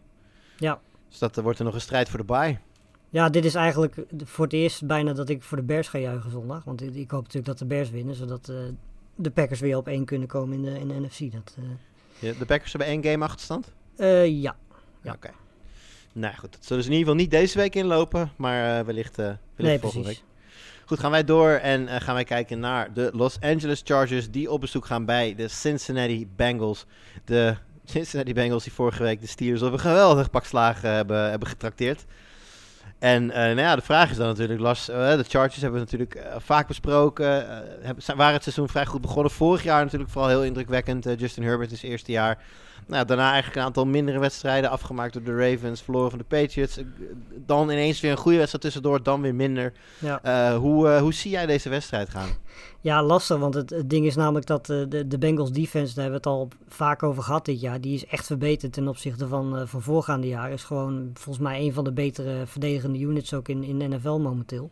[0.57, 0.81] Ja.
[1.09, 2.59] Dus dat eh, wordt er nog een strijd voor de bye.
[3.09, 6.31] Ja, dit is eigenlijk voor het eerst bijna dat ik voor de Bears ga juichen
[6.31, 6.65] zondag.
[6.65, 8.57] Want ik hoop natuurlijk dat de Bears winnen, zodat eh,
[9.15, 11.33] de Packers weer op één kunnen komen in de, in de NFC.
[11.33, 11.65] Dat, eh,
[12.19, 13.73] Ja, De Packers hebben één game achterstand?
[13.97, 14.57] eh, ja.
[15.03, 15.13] Ja.
[15.13, 15.31] Oké.
[16.15, 19.19] Nou goed, dat zullen ze in ieder geval niet deze week inlopen, maar eh, wellicht,
[19.19, 20.23] eh wellicht nee, volgende precies.
[20.23, 20.33] week.
[20.87, 24.51] Goed, gaan wij door en eh, gaan wij kijken naar de Los Angeles Chargers die
[24.51, 26.87] op bezoek gaan bij de Cincinnati Bengals.
[27.25, 31.49] De Cincinnati Bengals die vorige week de Steelers op een geweldig pak slagen hebben, hebben
[31.49, 32.05] getrakteerd.
[33.05, 35.87] En eh, nou ja, de vraag is dan natuurlijk, Lars, eh, de Chargers hebben we
[35.91, 37.27] natuurlijk eh, vaak besproken.
[37.83, 39.33] hebben, waren het seizoen vrij goed begonnen.
[39.33, 41.09] Vorig jaar natuurlijk vooral heel indrukwekkend.
[41.19, 42.39] Justin Herbert is eerste jaar.
[42.87, 46.79] Nou, daarna eigenlijk een aantal mindere wedstrijden afgemaakt door de Ravens, verloren van de Patriots.
[47.47, 49.73] Dan ineens weer een goede wedstrijd tussendoor, dan weer minder.
[49.99, 50.57] Ja.
[50.57, 52.29] Hoe, hoe zie jij deze wedstrijd gaan?
[52.81, 56.23] Ja, lastig, want het, ding is namelijk dat eh, de, de Bengals defense, daar hebben
[56.23, 59.59] we het al vaak over gehad dit jaar, die is echt verbeterd ten opzichte van,
[59.59, 60.53] eh, van voorgaande jaren.
[60.53, 64.19] Is gewoon volgens mij een van de betere verdedigende units ook in, in de NFL
[64.19, 64.71] momenteel.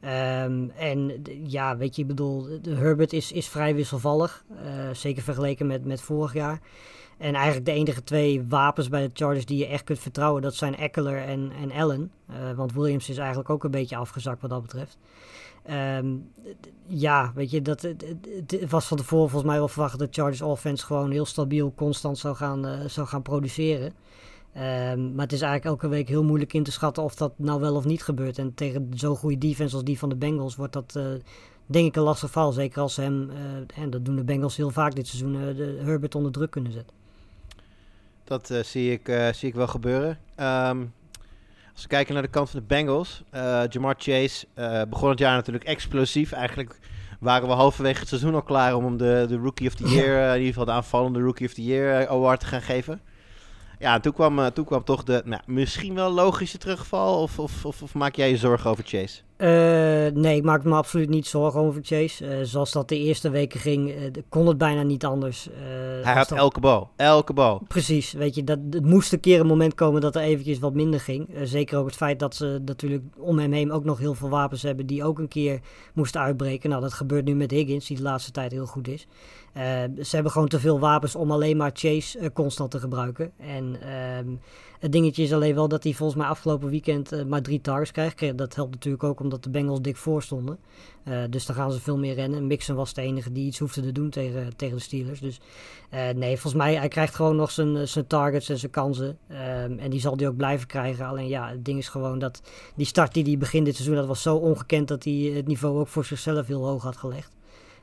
[0.00, 4.44] Ehm, en ja, weet je, ik bedoel, Herbert is, is vrij wisselvallig.
[4.64, 6.60] eh, zeker vergeleken met, met vorig jaar.
[7.18, 10.54] En eigenlijk de enige twee wapens bij de Chargers die je echt kunt vertrouwen, dat
[10.54, 12.10] zijn Eckler en, en Allen.
[12.56, 14.98] Want Williams is eigenlijk ook een beetje afgezakt wat dat betreft.
[15.64, 18.04] D- ja, weet je, dat, het,
[18.46, 22.18] het- was van tevoren volgens mij wel verwacht dat Chargers offense gewoon heel stabiel, constant
[22.18, 23.92] zou gaan, eh, zou gaan produceren.
[24.52, 27.60] Ehm, maar het is eigenlijk elke week heel moeilijk in te schatten of dat nou
[27.60, 28.38] wel of niet gebeurt.
[28.38, 31.04] En tegen zo'n goede defense als die van de Bengals wordt dat eh,
[31.66, 32.52] denk ik een lastig val.
[32.52, 35.80] Zeker als ze hem, eh, en dat doen de Bengals heel vaak dit seizoen, de
[35.84, 36.94] Herbert onder druk kunnen zetten.
[38.24, 40.18] Dat zie, ik, zie ik wel gebeuren.
[40.34, 40.84] Ehm,
[41.82, 43.22] als we kijken naar de kant van de Bengals.
[43.30, 46.32] eh Jamar Chase eh, begon het jaar natuurlijk explosief.
[46.32, 46.78] Eigenlijk
[47.20, 50.18] waren we halverwege het seizoen al klaar om hem de, de Rookie of the Year,
[50.18, 53.00] eh, in ieder geval de aanvallende Rookie of the Year award te gaan geven.
[53.78, 57.22] Ja, toen kwam, uh, toen kwam toch de nou, misschien wel logische terugval.
[57.22, 59.20] Of, of, of, of, maak jij je zorgen over Chase?
[59.38, 59.48] Uh,
[60.14, 62.38] nee, ik maak me absoluut niet zorgen over Chase.
[62.38, 63.94] Uh, zoals dat de eerste weken ging,
[64.28, 65.48] kon het bijna niet anders.
[66.02, 66.90] Hij had elke bal.
[66.96, 67.62] Elke bal.
[67.68, 68.12] Precies.
[68.12, 71.00] Weet je, dat, het moest een keer een moment komen dat er eventjes wat minder
[71.00, 71.28] ging.
[71.42, 74.62] zeker ook het feit dat ze natuurlijk om hem heen ook nog heel veel wapens
[74.62, 75.60] hebben die ook een keer
[75.94, 76.70] moesten uitbreken.
[76.70, 79.06] Nou, dat gebeurt nu met Higgins, die de laatste tijd heel goed is.
[79.56, 79.62] Uh,
[80.02, 83.32] ze hebben gewoon te veel wapens om alleen maar Chase uh, constant te gebruiken.
[83.36, 84.36] En uh,
[84.82, 87.90] het dingetje is alleen wel dat hij volgens mij afgelopen weekend uh, maar drie targets
[87.90, 88.38] krijgt.
[88.38, 90.58] Dat helpt natuurlijk ook omdat de Bengals dik voor stonden.
[91.30, 92.46] dus dan gaan ze veel meer rennen.
[92.46, 95.20] Mixon was de enige die iets hoefde te doen tegen, tegen de Steelers.
[95.20, 95.40] Dus
[95.90, 99.18] nee, volgens mij hij krijgt gewoon nog zijn, zijn targets en zijn kansen.
[99.28, 101.06] Ehm, en die zal hij ook blijven krijgen.
[101.06, 102.42] Alleen ja, het ding is gewoon dat
[102.74, 105.78] die start die hij begin dit seizoen, dat was zo ongekend dat hij het niveau
[105.78, 107.32] ook voor zichzelf heel hoog had gelegd.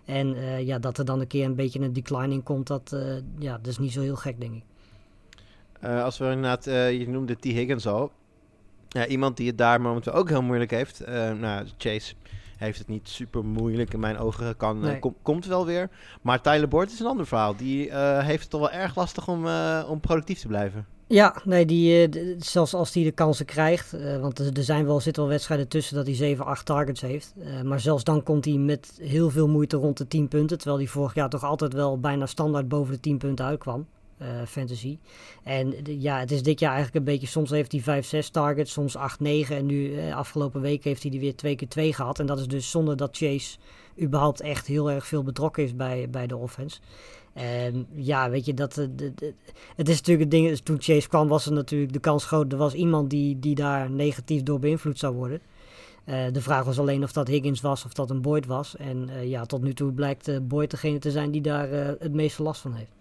[0.05, 0.35] En
[0.65, 2.95] ja, dat er dan een keer een beetje een decline in komt, dat,
[3.39, 4.63] ja, dat is niet zo heel gek, denk ik.
[5.83, 7.43] Uh, als we inderdaad, je noemde T.
[7.43, 8.11] Higgins al.
[8.89, 11.03] Ja, iemand die het daar momenteel ook heel moeilijk heeft.
[11.39, 12.13] nou, Chase
[12.57, 14.57] heeft het niet super moeilijk in mijn ogen.
[14.57, 14.99] Kan, nee.
[14.99, 15.89] kom, komt wel weer.
[16.21, 17.55] Maar Tyler Boyd is een ander verhaal.
[17.55, 19.47] Die heeft het toch wel erg lastig om,
[19.87, 20.85] om productief te blijven.
[21.11, 24.99] Ja, nee, die, uh, zelfs als hij de kansen krijgt, uh, want er zijn wel,
[24.99, 27.33] zitten wel wedstrijden tussen dat hij 7, 8 targets heeft.
[27.37, 30.57] Uh, maar zelfs dan komt hij met heel veel moeite rond de 10 punten.
[30.57, 33.87] Terwijl hij vorig jaar toch altijd wel bijna standaard boven de 10 punten uitkwam.
[34.47, 34.97] Fantasy.
[35.43, 38.71] En ja, het is dit jaar eigenlijk een beetje, soms heeft hij 5, 6 targets,
[38.71, 39.55] soms 8, 9.
[39.55, 42.19] En nu afgelopen week heeft hij die weer twee keer 2 gehad.
[42.19, 43.57] En dat is dus zonder dat Chase
[44.01, 46.79] überhaupt echt heel erg veel betrokken is bij, bij de offense.
[47.33, 49.13] En ja, weet je, dat, de,
[49.75, 52.57] het is natuurlijk het ding, toen Chase kwam was er natuurlijk de kans groot, er
[52.57, 55.41] was iemand die, die daar negatief door beïnvloed zou worden.
[56.05, 58.75] Uh, de vraag was alleen of dat Higgins was of dat een Boyd was.
[58.75, 62.13] En uh, ja, tot nu toe blijkt uh, Boyd degene te zijn die daar het
[62.13, 62.91] meeste last van heeft.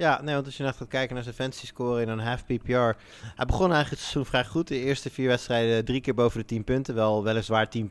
[0.00, 2.44] Ja, nee, want als je echt gaat kijken naar zijn fantasy score in een half
[2.44, 2.72] PPR.
[2.72, 4.68] Hij begon eigenlijk het seizoen vrij goed.
[4.68, 6.94] De eerste vier wedstrijden drie keer boven de 10 punten.
[6.94, 7.88] Wel weliswaar 10.8, 11.6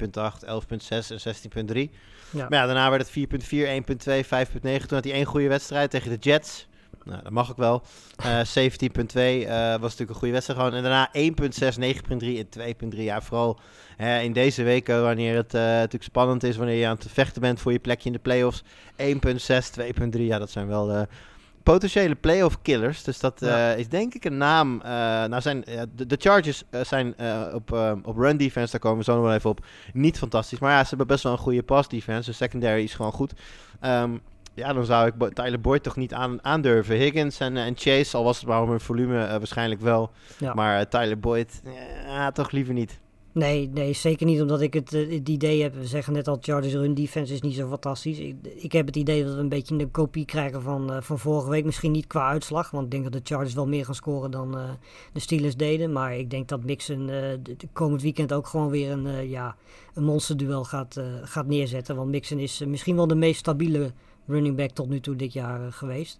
[0.89, 1.35] en
[1.69, 1.93] 16.3.
[2.31, 2.47] Ja.
[2.49, 4.61] Maar ja, daarna werd het 4.4, 1.2, 5.9.
[4.61, 6.67] Toen had hij één goede wedstrijd tegen de Jets.
[7.03, 7.81] Nou, dat mag ook wel.
[8.25, 10.73] Uh, 17.2 uh, was natuurlijk een goede wedstrijd gewoon.
[10.73, 12.97] En daarna 1.6, 9.3 en 2.3.
[12.97, 13.59] Ja, vooral
[13.97, 16.57] hè, in deze weken wanneer het uh, natuurlijk spannend is.
[16.57, 18.63] Wanneer je aan het vechten bent voor je plekje in de playoffs.
[18.97, 19.07] 1.6,
[19.79, 20.21] 2.3.
[20.21, 21.01] Ja, dat zijn wel uh,
[21.71, 23.03] potentiële playoff killers.
[23.03, 23.73] Dus dat ja.
[23.73, 24.73] uh, is denk ik een naam.
[24.75, 24.89] Uh,
[25.25, 25.63] nou zijn,
[25.95, 27.15] de, de, Chargers zijn
[27.53, 27.71] op,
[28.03, 30.59] op run defense, daar komen we zo nog wel even op, niet fantastisch.
[30.59, 32.29] Maar ja, ze hebben best wel een goede pass defense.
[32.29, 33.33] De secondary is gewoon goed.
[33.81, 34.21] Um,
[34.53, 36.95] ja, dan zou ik Tyler Boyd toch niet aan, aandurven.
[36.95, 40.11] Higgins en, en Chase, al was het maar om hun volume waarschijnlijk wel.
[40.37, 40.53] Ja.
[40.53, 41.61] Maar Tyler Boyd,
[42.33, 42.99] toch liever niet.
[43.39, 45.75] Nee, nee, zeker niet omdat ik het, uh, het, idee heb.
[45.75, 48.17] We zeggen net al, Chargers run defense is niet zo fantastisch.
[48.17, 51.19] Ik, ik heb het idee dat we een beetje een kopie krijgen van, uh, van
[51.19, 51.65] vorige week.
[51.65, 54.57] Misschien niet qua uitslag, want ik denk dat de Chargers wel meer gaan scoren dan
[54.57, 54.69] uh,
[55.13, 55.91] de Steelers deden.
[55.91, 57.09] Maar ik denk dat Mixon
[57.73, 59.55] komend weekend ook gewoon weer een, ja,
[59.93, 61.95] een monsterduel gaat, gaat neerzetten.
[61.95, 63.91] Want Mixon is misschien wel de meest stabiele
[64.27, 66.19] running back tot nu toe dit jaar geweest.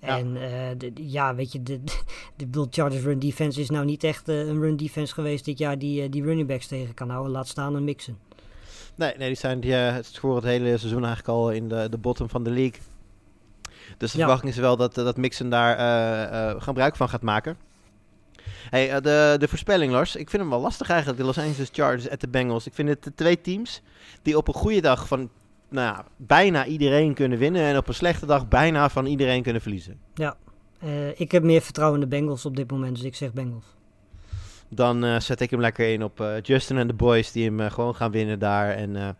[0.00, 0.18] Ja.
[0.18, 0.42] En uh,
[0.78, 1.80] de, ja, weet je, de,
[2.36, 5.58] de, de Chargers run defense is nou niet echt uh, een run defense geweest dit
[5.58, 7.32] jaar die, uh, die running backs tegen kan houden.
[7.32, 8.18] Laat staan een mixen.
[8.94, 11.98] Nee, nee die zijn die, het scoren het hele seizoen eigenlijk al in de, de
[11.98, 12.80] bottom van de league.
[13.98, 14.24] Dus de ja.
[14.24, 17.56] verwachting is wel dat, dat Mixon daar gebruik van gaat maken.
[18.70, 20.16] Hey, de, de voorspelling, Lars.
[20.16, 22.66] Ik vind hem wel lastig eigenlijk, de Los Angeles Chargers en de Bengals.
[22.66, 23.82] Ik vind het de twee teams
[24.22, 25.30] die op een goede dag van
[25.70, 27.62] nou ja, bijna iedereen kunnen winnen.
[27.62, 29.98] En op een slechte dag bijna van iedereen kunnen verliezen.
[30.14, 30.36] Ja,
[30.84, 32.96] uh, ik heb meer vertrouwen in de Bengals op dit moment.
[32.96, 33.64] Dus ik zeg Bengals.
[34.68, 37.70] Dan uh, zet ik hem lekker in op uh, Justin en de boys die hem
[37.70, 38.70] gewoon gaan winnen daar.
[38.70, 39.16] En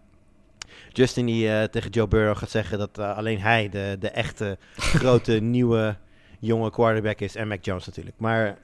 [0.93, 4.59] Justin die tegen Joe Burrow gaat zeggen dat alleen hij de, de echte
[5.01, 5.97] grote nieuwe
[6.39, 7.37] jonge quarterback is.
[7.37, 8.17] En Mac Jones natuurlijk.
[8.19, 8.59] Maar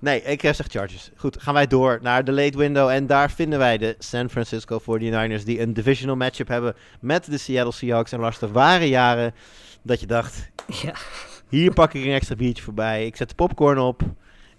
[0.00, 1.10] Nee, ik zeg Chargers.
[1.16, 2.88] Goed, gaan wij door naar de late window.
[2.88, 7.38] En daar vinden wij de San Francisco 49ers die een divisional matchup hebben met de
[7.38, 8.12] Seattle Seahawks.
[8.12, 9.34] En Lars, er waren jaren
[9.82, 10.50] dat je dacht,
[10.82, 10.92] ja.
[11.48, 13.06] hier pak ik een extra biertje voorbij.
[13.06, 14.02] Ik zet de popcorn op.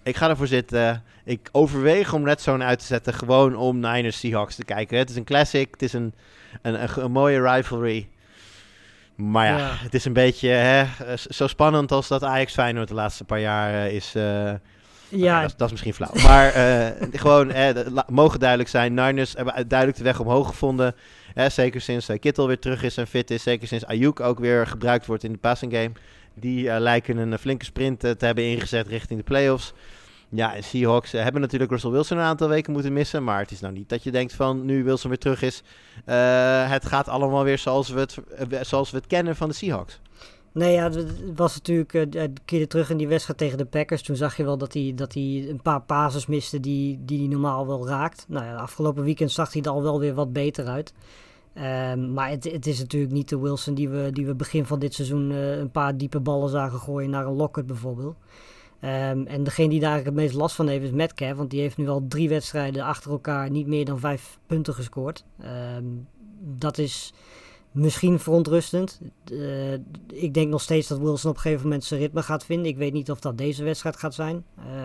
[0.02, 1.02] Ik ga ervoor zitten.
[1.24, 3.14] Ik overweeg om Red Zone uit te zetten.
[3.14, 4.98] Gewoon om Niners Seahawks te kijken.
[4.98, 5.68] Het is een classic.
[5.70, 6.14] Het is een,
[6.62, 8.08] een, een, een mooie rivalry.
[9.14, 12.94] Maar ja, ja, het is een beetje hè, zo spannend als dat Ajax Feyenoord de
[12.94, 14.14] laatste paar jaar is...
[14.16, 14.52] Uh,
[15.10, 15.42] ja.
[15.42, 16.22] Dat, dat, is misschien flauw.
[16.22, 18.94] Maar uh, gewoon, eh, mogen duidelijk zijn.
[18.94, 20.94] Niners hebben duidelijk de weg omhoog gevonden.
[21.34, 23.42] Eh, zeker sinds uh, Kittel weer terug is en fit is.
[23.42, 25.90] Zeker sinds Ayuk ook weer gebruikt wordt in de passing game.
[26.34, 29.72] Die lijken een flinke sprint te hebben ingezet richting de playoffs.
[30.28, 33.24] Ja, en Seahawks hebben natuurlijk Russell Wilson een aantal weken moeten missen.
[33.24, 35.62] Maar het is nou niet dat je denkt van nu Wilson weer terug is.
[36.68, 38.18] het gaat allemaal weer zoals we het,
[38.60, 40.00] zoals we het kennen van de Seahawks.
[40.52, 44.02] Nee, ja, het was natuurlijk uh, een keer terug in die wedstrijd tegen de Packers.
[44.02, 47.28] Toen zag je wel dat hij, dat hij een paar pases miste die, die hij
[47.28, 48.24] normaal wel raakt.
[48.28, 50.92] Nou ja, afgelopen weekend zag hij er al wel weer wat beter uit.
[51.54, 54.78] Um, maar het, het, is natuurlijk niet de Wilson die we, die we begin van
[54.78, 58.16] dit seizoen uh, een paar diepe ballen zagen gooien naar een Lockett bijvoorbeeld.
[58.84, 61.76] Um, en degene die daar het meest last van heeft is Metcalf, want die heeft
[61.76, 65.24] nu al drie wedstrijden achter elkaar niet meer dan vijf punten gescoord.
[65.76, 66.06] Um,
[66.40, 67.12] dat is
[67.70, 69.00] misschien verontrustend.
[69.32, 69.72] Uh,
[70.06, 72.66] ik denk nog steeds dat Wilson op een gegeven moment zijn ritme gaat vinden.
[72.66, 74.44] Ik weet niet of dat deze wedstrijd gaat zijn.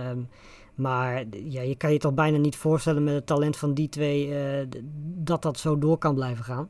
[0.10, 0.30] Um,
[0.76, 4.28] maar ja, je kan je toch bijna niet voorstellen met het talent van die twee
[4.28, 4.68] uh,
[5.16, 6.70] dat dat zo door kan blijven gaan.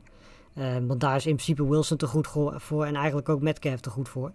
[0.54, 3.90] Uh, want daar is in principe Wilson te goed voor en eigenlijk ook Metcalf te
[3.90, 4.32] goed voor.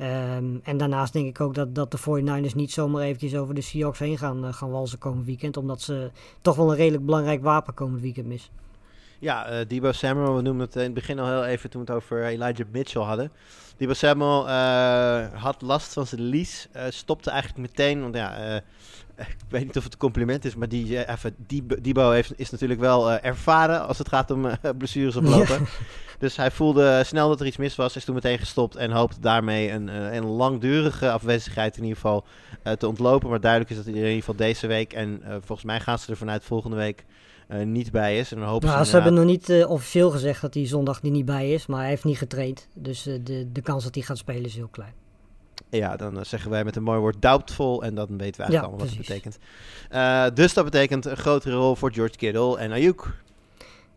[0.00, 3.60] Um, en daarnaast denk ik ook dat, dat de 49ers niet zomaar eventjes over de
[3.60, 5.56] Seahawks heen gaan, uh, gaan walsen komend weekend.
[5.56, 8.52] Omdat ze toch wel een redelijk belangrijk wapen komend weekend missen.
[9.20, 11.92] Ja, uh, Debo Samuel, we noemden het in het begin al heel even toen we
[11.92, 13.32] het over Elijah Mitchell hadden.
[13.76, 18.00] Debo Samuel uh, had last van zijn lies, uh, stopte eigenlijk meteen.
[18.00, 18.36] Want ja,
[19.16, 21.34] ik weet niet of het een compliment is, maar die, even,
[21.82, 25.60] Debo heeft, is natuurlijk wel ervaren als het gaat om blessures oplopen.
[25.60, 25.66] Ja.
[26.18, 29.20] Dus hij voelde snel dat er iets mis was, is toen meteen gestopt en hoopte
[29.20, 32.24] daarmee een, een langdurige afwezigheid in ieder geval
[32.78, 33.30] te ontlopen.
[33.30, 36.16] Maar duidelijk is dat in ieder geval deze week en volgens mij gaan ze er
[36.16, 37.04] vanuit volgende week
[37.48, 38.32] niet bij is.
[38.32, 41.02] En dan hopen nou, ze, ze hebben nog niet uh, officieel gezegd dat hij zondag
[41.02, 42.68] er niet bij is, maar hij heeft niet getraind.
[42.74, 44.92] Dus uh, de, de kans dat hij gaat spelen is heel klein.
[45.70, 48.60] Ja, dan zeggen wij met een mooi woord doubtful en dan weten we eigenlijk ja,
[48.60, 49.38] allemaal wat het betekent.
[50.36, 53.14] dus dat betekent een grotere rol voor George Kittle en Ayuk.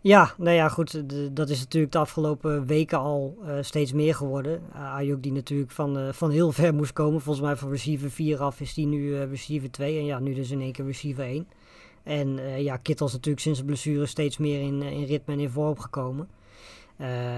[0.02, 1.10] Ja, nou ja, goed.
[1.10, 4.62] De, dat is natuurlijk de afgelopen weken al uh, steeds meer geworden.
[4.76, 7.22] Uh, Ayuk die natuurlijk van, van heel ver moest komen.
[7.22, 9.98] Volgens mij van receiver 4 af is die nu receiver 2.
[9.98, 11.48] En ja, nu dus in één keer receiver 1.
[12.04, 15.40] En uh, ja, Kittel is natuurlijk sinds de blessure steeds meer in, in ritme en
[15.40, 16.28] in vorm gekomen.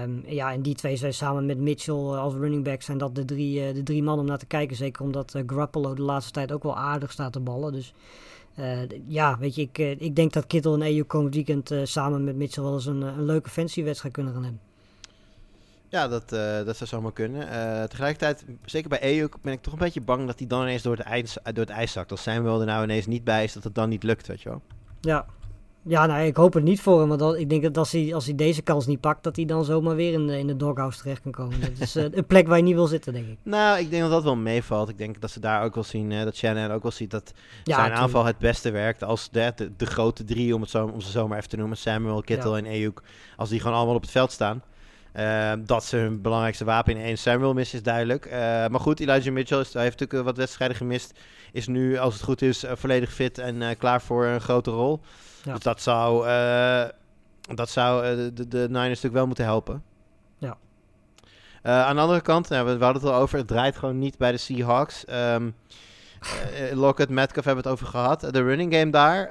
[0.02, 3.14] Um, ja, en die twee zijn samen met Mitchell uh, als running back zijn dat
[3.14, 4.76] de drie, de drie mannen om naar te kijken.
[4.76, 7.72] Zeker omdat Garoppolo de laatste tijd ook wel aardig staat te ballen.
[7.72, 7.94] Dus
[9.06, 12.62] ja, weet je, ik, ik denk dat Kittel en EU komend weekend samen met Mitchell
[12.62, 14.60] wel eens een, leuke fancy-wedstrijd kunnen gaan hebben.
[15.94, 17.40] Ja, dat, uh, dat zou zomaar kunnen.
[17.42, 20.82] Uh, tegelijkertijd, zeker bij Ejuk, ben ik toch een beetje bang dat hij dan ineens
[20.82, 22.10] door het, ijs, door het ijs zakt.
[22.10, 24.48] Als Samuel er nou ineens niet bij is, dat het dan niet lukt, weet je
[24.48, 24.62] wel.
[25.00, 25.26] Ja,
[25.82, 27.08] ja nou, ik hoop het niet voor hem.
[27.08, 29.44] Want dat, ik denk dat als hij, als hij deze kans niet pakt, dat hij
[29.44, 31.60] dan zomaar weer in de, in de doghouse terecht kan komen.
[31.60, 33.38] Dat is uh, een plek waar je niet wil zitten, denk ik.
[33.42, 34.88] Nou, ik denk dat dat wel meevalt.
[34.88, 37.32] Ik denk dat ze daar ook wel zien, dat Shannon ook wel ziet dat
[37.64, 39.04] ja, zijn aanval het beste werkt.
[39.04, 41.76] Als de, de, de, grote drie, om, het zo, om ze zomaar even te noemen,
[41.76, 42.62] Samuel, Kittel ja.
[42.62, 43.02] en Ejuk,
[43.36, 44.62] als die gewoon allemaal op het veld staan.
[45.16, 48.26] Uh, dat ze hun belangrijkste wapen in één Samuel missen is duidelijk.
[48.26, 48.32] Uh,
[48.66, 51.18] maar goed, Elijah Mitchell is, hij heeft natuurlijk wat wedstrijden gemist.
[51.52, 55.00] Is nu, als het goed is, uh, volledig fit en klaar voor een grote rol.
[55.42, 55.52] Ja.
[55.52, 56.26] Dus dat zou,
[57.54, 59.82] dat zou de, de Niners natuurlijk wel moeten helpen.
[60.38, 60.56] Ja.
[61.62, 64.18] aan de andere kant, nou, we, we, hadden het al over, het draait gewoon niet
[64.18, 65.04] bij de Seahawks.
[65.10, 65.54] Um,
[66.72, 68.20] Lockett, Metcalf hebben we het over gehad.
[68.20, 69.28] De running game daar.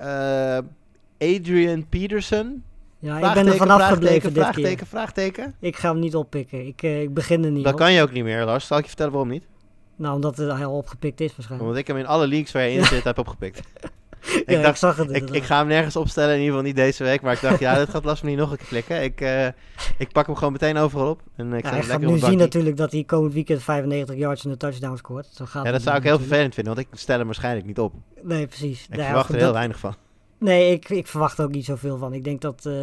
[1.18, 2.64] Adrian Peterson,
[3.04, 4.88] ja, ik ben er vanaf gebleven dit vraagteken, keer.
[4.88, 6.68] Vraagteken, Ik ga hem niet oppikken.
[6.68, 7.80] Ik, uh, ik begin er niet Dat op.
[7.80, 8.68] kan je ook niet meer, Lars.
[8.68, 9.48] Zal ik je vertellen waarom niet?
[9.96, 11.62] Nou, omdat hij al opgepikt is waarschijnlijk.
[11.62, 13.58] Omdat ik hem in alle leagues waar je in zit heb opgepikt.
[14.22, 16.68] ik, ja, dacht, ik zag het ik, ik, ga hem nergens opstellen, in ieder geval
[16.68, 17.22] niet deze week.
[17.22, 19.04] Maar ik dacht, ja, dit gaat Lars me niet nog een keer flikken.
[19.04, 19.46] Ik, uh,
[19.98, 21.22] ik pak hem gewoon meteen overal op.
[21.36, 24.52] En ik ja, hij gaat nu zien natuurlijk dat hij komend weekend 95 yards en
[24.52, 25.28] een touchdown scoort.
[25.32, 27.80] Zo gaat ja, dat zou ik heel vervelend vinden, want ik stel hem waarschijnlijk niet
[27.80, 27.94] op.
[28.22, 28.84] Nee, precies.
[28.90, 29.54] Ik nee, verwacht er heel dat...
[29.54, 29.96] weinig van.
[30.44, 32.14] Nee, ik, ik verwacht ook niet zoveel van.
[32.14, 32.74] Ik denk dat, uh,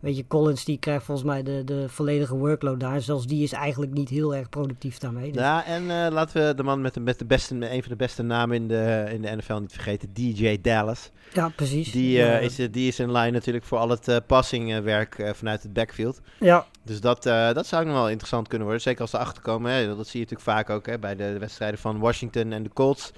[0.00, 3.00] weet je, Collins die krijgt volgens mij de, de volledige workload daar.
[3.00, 5.32] Zelfs die is eigenlijk niet heel erg productief daarmee.
[5.32, 5.40] Dus.
[5.40, 7.96] Ja, en uh, laten we de man met de, met de beste, een van de
[7.96, 11.10] beste namen in de, in de NFL niet vergeten, DJ Dallas.
[11.32, 11.92] Ja, precies.
[11.92, 12.38] Die, uh, ja.
[12.38, 16.20] is, die is in lijn natuurlijk voor al het passingwerk vanuit het backfield.
[16.38, 16.66] Ja.
[16.84, 18.84] Dus dat, dat zou nog wel interessant kunnen worden.
[18.84, 19.72] Zeker als ze achterkomen.
[19.72, 19.86] Hè.
[19.86, 23.12] Dat zie je natuurlijk vaak ook hè, bij de wedstrijden van Washington en de Colts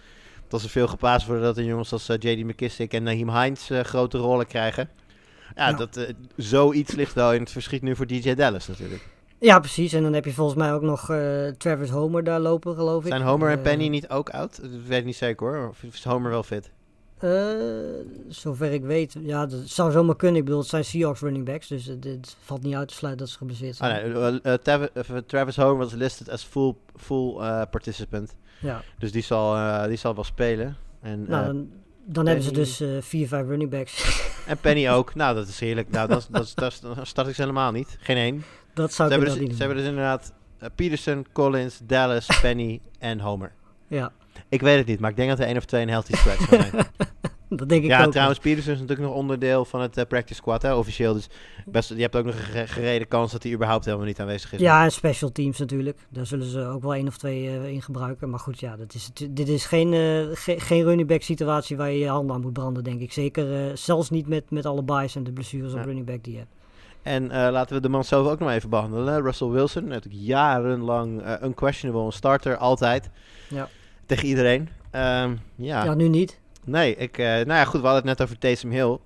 [0.53, 2.45] als er veel gepaasd worden, dat de jongens als uh, J.D.
[2.45, 4.89] McKissick en Naheem Hines uh, grote rollen krijgen.
[5.57, 5.77] Ja, ja.
[5.77, 9.09] dat uh, zoiets ligt wel in het verschiet nu voor DJ Dallas natuurlijk.
[9.39, 9.93] Ja, precies.
[9.93, 11.07] En dan heb je volgens mij ook nog
[11.59, 13.09] Travis Homer daar lopen, geloof ik.
[13.09, 14.61] Zijn Homer en Penny niet ook oud?
[14.61, 15.69] Dat weet ik niet zeker hoor.
[15.69, 16.71] Of is Homer wel fit?
[18.29, 20.39] Zover ik weet, ja, dat zou zomaar kunnen.
[20.39, 23.33] Ik bedoel, het zijn Seahawks running backs, dus het valt niet uit te sluiten dat
[23.33, 24.15] ze geblesseerd zijn.
[24.15, 24.89] Ah, nee, Travis,
[25.27, 27.35] Travis Homer was listed as full, full
[27.71, 28.35] participant.
[28.61, 28.83] Ja.
[28.99, 29.57] Dus die zal,
[29.89, 30.77] die zal wel spelen.
[31.01, 31.71] En, nou, dan,
[32.05, 34.21] dan hebben ze dus uh, vier, vijf running backs.
[34.47, 35.15] En Penny ook.
[35.15, 35.91] Nou, dat is heerlijk.
[35.91, 37.97] Nou, dat, dat, dat, dat start ik ze helemaal niet.
[38.01, 38.45] Geen één.
[38.75, 42.81] Dat zou ze ik dus, niet Ze hebben dus inderdaad uh, Peterson, Collins, Dallas, Penny
[42.99, 43.53] en Homer.
[43.87, 44.13] Ja.
[44.49, 46.49] Ik weet het niet, maar ik denk dat er één of twee een healthy scratch
[46.49, 46.71] zijn.
[47.49, 48.11] dat denk ik Ja, ook.
[48.13, 51.13] trouwens, Peterson is natuurlijk nog onderdeel van het eh, practice squad, hè, officieel.
[51.15, 51.29] Dus
[51.67, 54.53] best, je hebt ook nog een gere- gereden kans dat hij überhaupt helemaal niet aanwezig
[54.53, 54.61] is.
[54.61, 55.99] Ja, en special teams natuurlijk.
[56.09, 58.31] Daar zullen ze ook wel één of twee eh, in gebruiken.
[58.31, 59.93] Maar goed, ja, dat is, dit is geen,
[60.37, 63.13] ge- geen running back situatie waar je je handen aan moet branden, denk ik.
[63.13, 65.79] Zeker zelfs niet met, met alle buys en de blessures Ja.
[65.79, 66.51] op running back die je hebt.
[67.03, 69.23] En laten we de man zelf ook nog even behandelen.
[69.23, 73.11] Russell Wilson, natuurlijk jarenlang eh, unquestionable, starter, altijd.
[73.49, 73.69] Ja.
[74.07, 74.69] Tegen iedereen.
[74.91, 75.85] Ehm, ja.
[75.85, 76.41] Ja, nu niet.
[76.65, 78.99] nee, ik, eh, nou ja, goed, we hadden het net over Taysom Hill.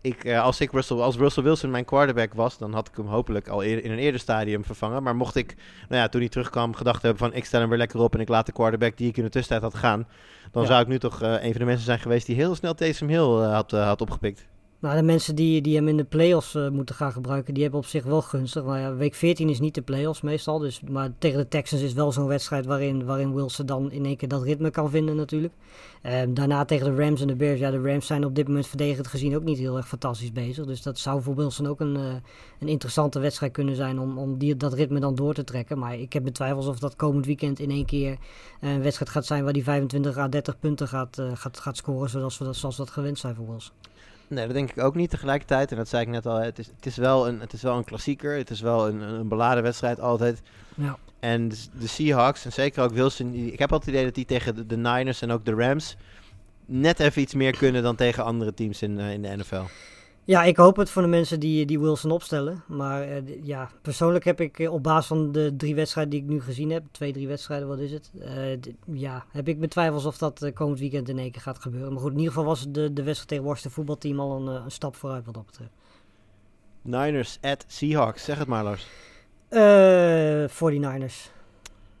[0.00, 3.06] Ik, eh, als, ik Russell, als Russell Wilson mijn quarterback was, dan had ik hem
[3.06, 5.02] hopelijk al eer- in een eerder stadium vervangen.
[5.02, 5.54] Maar mocht ik,
[5.88, 8.20] nou ja, toen hij terugkwam, gedacht hebben van ik stel hem weer lekker op en
[8.20, 10.06] ik laat de quarterback die ik in de tussentijd had gaan.
[10.50, 10.68] Dan Ja.
[10.68, 13.08] zou ik nu toch eh, een van de mensen zijn geweest die heel snel Taysom
[13.08, 14.46] Hill had, had opgepikt.
[14.84, 17.80] Nou, de mensen die, die hem in de playoffs eh moeten gaan gebruiken, die hebben
[17.80, 18.64] op zich wel gunstig.
[18.64, 20.58] Nou ja, week 14 is niet de playoffs meestal.
[20.58, 24.16] Dus, maar tegen de Texans is wel zo'n wedstrijd waarin, waarin Wilson dan in één
[24.16, 25.52] keer dat ritme kan vinden natuurlijk.
[26.02, 27.60] Ehm, daarna tegen de Rams en de Bears.
[27.60, 30.66] Ja, de Rams zijn op dit moment verdedigend gezien ook niet heel erg fantastisch bezig.
[30.66, 32.14] Dus dat zou voor Wilson ook een, eh,
[32.60, 35.78] een interessante wedstrijd kunnen zijn om, om die, dat ritme dan door te trekken.
[35.78, 38.16] Maar ik heb mijn twijfels of dat komend weekend in één keer
[38.60, 42.10] eh, een wedstrijd gaat zijn waar die 25 à 30 punten gaat, gaat, gaat scoren.
[42.10, 43.72] Zoals we dat, zoals we dat gewend zijn voor Wilson.
[44.28, 45.70] Nee, dat denk ik ook niet tegelijkertijd.
[45.70, 47.76] En dat zei ik net al, het is, het is, wel, een, het is wel
[47.76, 48.36] een klassieker.
[48.36, 50.42] Het is wel een, een beladen wedstrijd altijd.
[50.74, 50.98] Ja.
[51.20, 54.14] En de, de Seahawks, en zeker ook Wilson, die- ik heb altijd het idee dat
[54.14, 55.96] die tegen de, de Niners en ook de Rams
[56.66, 59.62] net even iets meer kunnen dan tegen andere teams in, eh, in de NFL.
[60.26, 62.62] Ja, ik hoop het voor de mensen die, die Wilson opstellen.
[62.68, 66.28] Maar eh, ja, persoonlijk heb ik eh, op basis van de drie wedstrijden die ik
[66.28, 68.10] nu gezien heb, twee, drie wedstrijden, wat is het?
[68.20, 68.58] eh,
[68.92, 71.92] ja, heb ik mijn twijfels of dat komend weekend in één keer gaat gebeuren.
[71.92, 74.70] Maar goed, in ieder geval was de, de wedstrijd tegen Washington voetbalteam al een, een
[74.70, 75.70] stap vooruit wat dat betreft.
[76.82, 78.86] Niners at Seahawks, zeg het maar Lars.
[79.48, 81.32] Eh 49ers.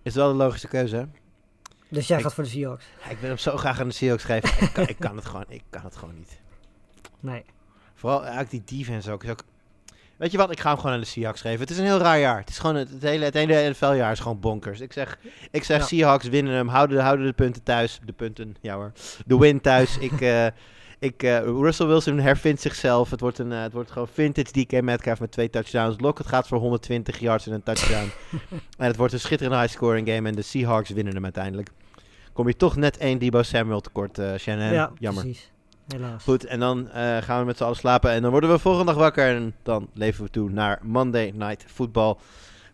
[0.02, 1.04] Is wel de logische keuze, hè?
[1.88, 2.84] Dus jij Ik- gaat voor de Seahawks?
[3.04, 4.62] Ja, ik wil hem zo graag aan de Seahawks geven.
[4.66, 6.40] ik, kan, ik, kan het gewoon, ik kan het gewoon niet.
[7.20, 7.44] Nee.
[8.04, 9.42] Vooral eigenlijk die defense ook, is ook...
[10.16, 11.60] Weet je wat, ik ga hem gewoon aan de Seahawks geven.
[11.60, 12.38] Het is een heel raar jaar.
[12.38, 14.80] Het is gewoon het, het hele, het hele NFL-jaar is gewoon bonkers.
[14.80, 15.18] Ik zeg,
[15.50, 15.86] ik zeg Ja.
[15.86, 18.00] Seahawks winnen hem, houden, houden de punten thuis.
[18.04, 18.92] De punten, ja hoor.
[19.26, 19.98] De win thuis.
[20.10, 20.46] ik, eh,
[20.98, 23.10] ik, eh, Russell Wilson hervindt zichzelf.
[23.10, 26.00] Het wordt, een, eh, het wordt gewoon vintage DK Metcalf met twee touchdowns.
[26.00, 28.10] Lockett gaat voor 120 yards en een touchdown.
[28.78, 30.28] en het wordt een schitterende high-scoring game.
[30.28, 31.70] En de Seahawks winnen hem uiteindelijk.
[32.32, 34.72] Kom je toch net één Debo Samuel tekort, Shannon.
[34.72, 35.22] ja, Jammer.
[35.22, 35.52] precies.
[35.88, 36.22] Helaas.
[36.22, 38.10] Goed, en dan eh, gaan we met z'n allen slapen.
[38.10, 39.36] En dan worden we volgende dag wakker.
[39.36, 42.14] En dan leven we toe naar Monday Night Football.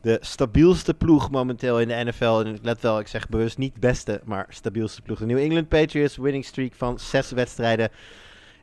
[0.00, 2.42] De stabielste ploeg momenteel in de NFL.
[2.44, 5.18] En let wel, ik zeg bewust niet beste, maar stabielste ploeg.
[5.18, 7.90] De New England Patriots, winning streak van zes wedstrijden.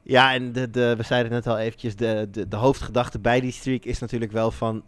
[0.04, 3.40] Ja, en de, de, we zeiden het net al eventjes, de, de, de hoofdgedachte bij
[3.40, 4.84] die streak is natuurlijk wel van...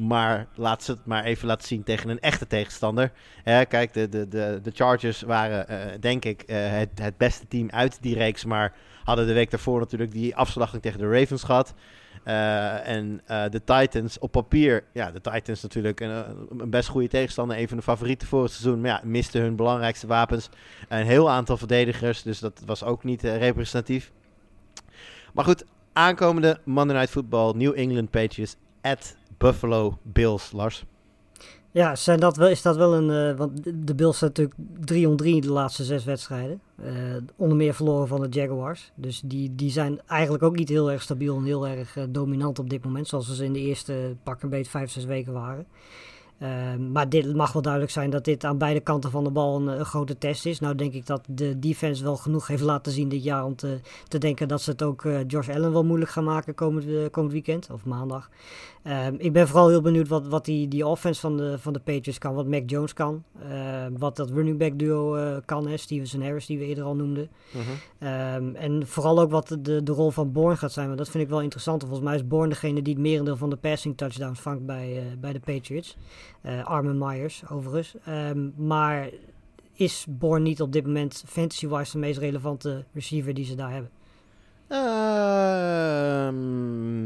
[0.00, 3.12] Maar laat ze het maar even laten zien tegen een echte tegenstander.
[3.44, 7.70] Kijk, de, de, de, de Chargers waren, eh, denk ik, eh, het, het beste team
[7.70, 8.44] uit die reeks.
[8.44, 8.74] Maar
[9.04, 11.74] hadden de week daarvoor natuurlijk die afslachting tegen de Ravens gehad.
[12.24, 16.24] Eh, en de Titans op papier, ja, de Titans natuurlijk een,
[16.58, 17.58] een best goede tegenstander.
[17.58, 18.80] Een van de favorieten voor het seizoen.
[18.80, 20.48] Maar ja, misten hun belangrijkste wapens.
[20.88, 24.12] Een heel aantal verdedigers, dus dat was ook niet representatief.
[25.34, 30.84] Maar goed, aankomende Monday Night Football, New England Patriots at Buffalo Bills, Lars.
[31.70, 33.30] Ja, zijn dat wel, is dat wel een.
[33.30, 36.60] eh, want de- Bills zijn natuurlijk 3 om 3 de laatste zes wedstrijden.
[36.82, 36.92] Eh,
[37.36, 38.92] onder meer verloren van de Jaguars.
[38.94, 42.58] Dus die, die zijn eigenlijk ook niet heel erg stabiel en heel erg eh, dominant
[42.58, 43.08] op dit moment.
[43.08, 45.66] Zoals ze in de eerste pak een beet 5, 6 weken waren.
[46.38, 49.68] Eh, maar dit mag wel duidelijk zijn dat dit aan beide kanten van de bal
[49.68, 50.60] een, grote test is.
[50.60, 53.80] Nou denk ik dat de defense wel genoeg heeft laten zien dit jaar om te,
[54.08, 57.68] te denken dat ze het ook Josh Allen wel moeilijk gaan maken komend, komend weekend
[57.72, 58.30] of maandag.
[58.82, 61.78] Ehm, ik ben vooral heel benieuwd wat, wat die, die offense van de, van de
[61.78, 62.34] Patriots kan.
[62.34, 63.24] Wat Mac Jones kan.
[63.42, 65.66] Ehm, wat dat running back duo eh, kan.
[65.66, 67.30] Hè, Stevenson Harris die we eerder al noemden.
[67.98, 70.86] Ehm, en vooral ook wat de, de rol van Bourne gaat zijn.
[70.86, 71.82] Want dat vind ik wel interessant.
[71.82, 75.04] Volgens mij is Bourne degene die het merendeel van de passing touchdowns vangt bij, eh,
[75.18, 75.96] bij de Patriots.
[76.42, 77.94] Eh Armin Myers overigens.
[78.56, 79.10] Maar
[79.72, 83.90] is Bourne niet op dit moment fantasy-wise de meest relevante receiver die ze daar hebben?
[84.70, 86.32] Ehm,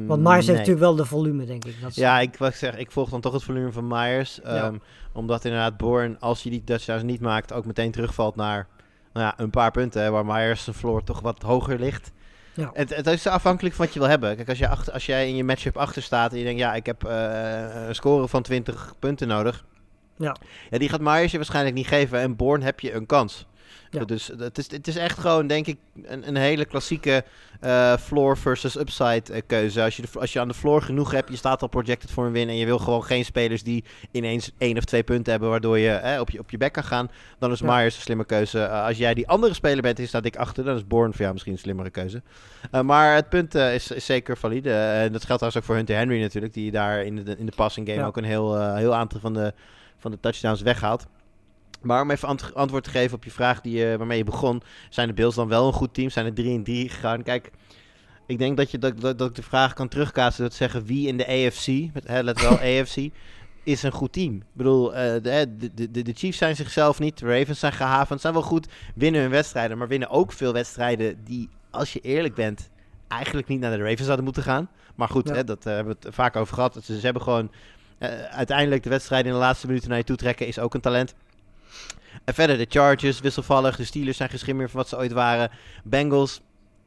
[0.07, 1.81] Want Myers heeft natuurlijk wel de volume, denk ik.
[1.83, 4.41] Dat Ja, ik wou zeggen, ik volg dan toch het volume van Myers.
[4.41, 4.75] ehm,
[5.13, 8.67] Omdat inderdaad Bourne, als hij die touchdowns niet maakt, ook meteen terugvalt naar
[9.13, 10.03] nou ja, een paar punten.
[10.03, 12.13] hè, waar Myers zijn floor toch wat hoger ligt.
[12.55, 12.71] Ja.
[12.73, 14.37] Het, het is afhankelijk van wat je wil hebben.
[14.37, 16.75] Kijk, als, je achter, als jij in je matchup achter staat en je denkt, ja,
[16.75, 19.65] ik heb eh, een score van 20 punten nodig.
[20.17, 20.37] Ja.
[20.71, 22.21] ja, die gaat Myers je waarschijnlijk niet geven.
[22.21, 23.47] En Bourne heb je een kans.
[23.95, 24.05] Ja.
[24.05, 27.25] Dus het is, het is echt gewoon, denk ik, een, een hele klassieke
[27.61, 29.83] eh, floor versus upside eh, keuze.
[29.83, 32.27] Als je, de, als je aan de floor genoeg hebt, je staat al projected voor
[32.27, 35.51] een win en je wil gewoon geen spelers die ineens één of twee punten hebben,
[35.51, 37.77] waardoor je eh, op, je op je bek kan gaan, dan is Ja.
[37.77, 38.69] Myers een slimme keuze.
[38.69, 41.33] Als jij die andere speler bent, die staat ik achter, dan is Bourne voor jou
[41.33, 42.23] misschien een slimmere keuze.
[42.83, 44.73] Maar het punt is, is zeker valide.
[44.73, 47.53] En dat geldt trouwens ook voor Hunter Henry natuurlijk, die daar in de, in de
[47.57, 48.07] passing game Ja.
[48.07, 49.53] ook een heel, heel aantal van de,
[49.99, 51.07] van de touchdowns weghaalt.
[51.85, 54.63] Maar om even ant- antwoord te geven op je vraag die, eh, waarmee je begon,
[54.91, 56.11] zijn de Bills dan wel een goed team?
[56.11, 57.23] Zijn er 3 en 3 gegaan?
[57.23, 57.51] Kijk,
[58.27, 60.85] ik denk dat, je, dat, dat, dat ik de vraag kan terugkaatsen door te zeggen
[60.85, 62.97] wie in de AFC, met, hè, let wel AFC,
[63.63, 64.35] is een goed team.
[64.35, 68.21] Ik bedoel, eh, de, de, de, de Chiefs zijn zichzelf niet, de Ravens zijn gehavend,
[68.21, 72.35] zijn wel goed, winnen hun wedstrijden, maar winnen ook veel wedstrijden die, als je eerlijk
[72.35, 72.71] bent,
[73.09, 74.69] eigenlijk niet naar de Ravens hadden moeten gaan.
[74.95, 75.35] Maar goed, Ja.
[75.35, 76.79] hè, dat eh, hebben we het vaak over gehad.
[76.85, 77.51] Ze, ze hebben gewoon
[78.31, 81.15] uiteindelijk de wedstrijden in de laatste minuten naar je toe trekken, is ook een talent.
[82.25, 83.77] En verder de Chargers, wisselvallig.
[83.77, 85.51] De Steelers zijn meer van wat ze ooit waren.
[85.85, 86.41] Bengals,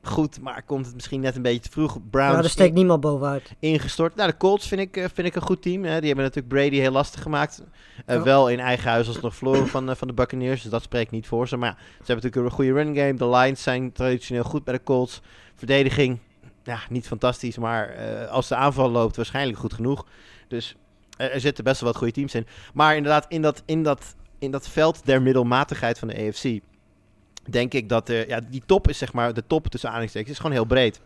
[0.04, 1.98] goed, maar komt het misschien net een beetje te vroeg.
[2.10, 3.52] Browns Ja, er steekt niemand bovenuit.
[3.60, 4.16] ingestort.
[4.16, 5.84] Nou, de Colts vind ik, eh, vind ik een goed team.
[5.84, 5.98] Hè.
[6.00, 7.64] Die hebben natuurlijk Brady heel lastig gemaakt.
[8.06, 8.24] Eh, Ja.
[8.24, 10.62] Wel in eigen huis als nog verloren van, eh, van de Buccaneers.
[10.62, 11.58] Dus dat spreekt niet voor ze.
[11.58, 13.14] Maar ja, ze hebben natuurlijk een goede running game.
[13.14, 15.22] De Lions zijn traditioneel goed bij de Colts.
[15.56, 16.20] Verdediging,
[16.64, 17.58] ja, niet fantastisch.
[17.58, 17.96] Maar
[18.30, 20.06] als de aanval loopt, waarschijnlijk goed genoeg.
[20.48, 20.76] Dus
[21.18, 22.48] er zitten best wel wat goede teams in.
[22.74, 26.60] Maar inderdaad, in dat, in dat, in dat veld der middelmatigheid van de AFC...
[27.50, 29.34] denk ik dat er, ja, die top is zeg maar...
[29.34, 31.02] de top tussen aanhalingstekens is gewoon heel breed.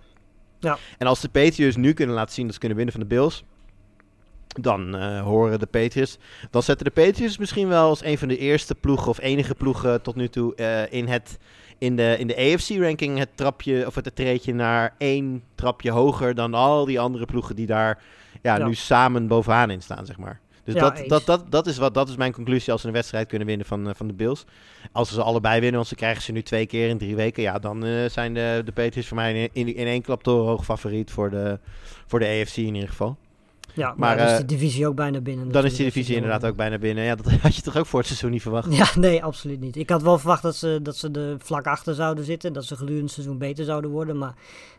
[0.59, 0.77] Ja.
[0.97, 3.43] En als de Patriots nu kunnen laten zien dat ze kunnen winnen van de Bills...
[4.47, 6.17] dan eh, horen de Patriots...
[6.49, 9.07] dan zetten de Patriots misschien wel als een van de eerste ploegen...
[9.07, 11.37] of enige ploegen tot nu toe eh, in, het,
[11.77, 13.17] in de, in de AFC-ranking...
[13.17, 16.35] het trapje of het treedje naar één trapje hoger...
[16.35, 18.01] dan al die andere ploegen die daar
[18.41, 18.67] ja, Ja.
[18.67, 20.39] nu samen bovenaan in staan, zeg maar.
[20.73, 22.93] Dus Ja, dat, dat, dat, dat, is wat, dat is mijn conclusie als ze een
[22.93, 24.45] wedstrijd kunnen winnen van, eh, van de Bills.
[24.91, 27.43] Als ze ze allebei winnen, want ze krijgen ze nu twee keer in drie weken.
[27.43, 30.63] Ja, dan eh, zijn de, de Patriots voor mij in, in, in één klap hoog
[30.63, 31.59] favoriet voor de,
[32.07, 33.17] voor de AFC in ieder geval.
[33.73, 35.51] Ja, maar, Maar, dan is eh, de divisie ook bijna binnen.
[35.51, 35.93] Dan is die natuurlijk.
[35.93, 37.03] divisie Dat inderdaad wel- ook bijna binnen.
[37.03, 38.73] Ja, dat had je toch ook voor het seizoen niet verwacht?
[38.75, 39.75] Ja, nee, absoluut niet.
[39.75, 42.53] Ik had wel verwacht dat ze, dat ze er vlak achter zouden zitten.
[42.53, 44.17] Dat ze gedurende het seizoen beter zouden worden.
[44.17, 44.33] Maar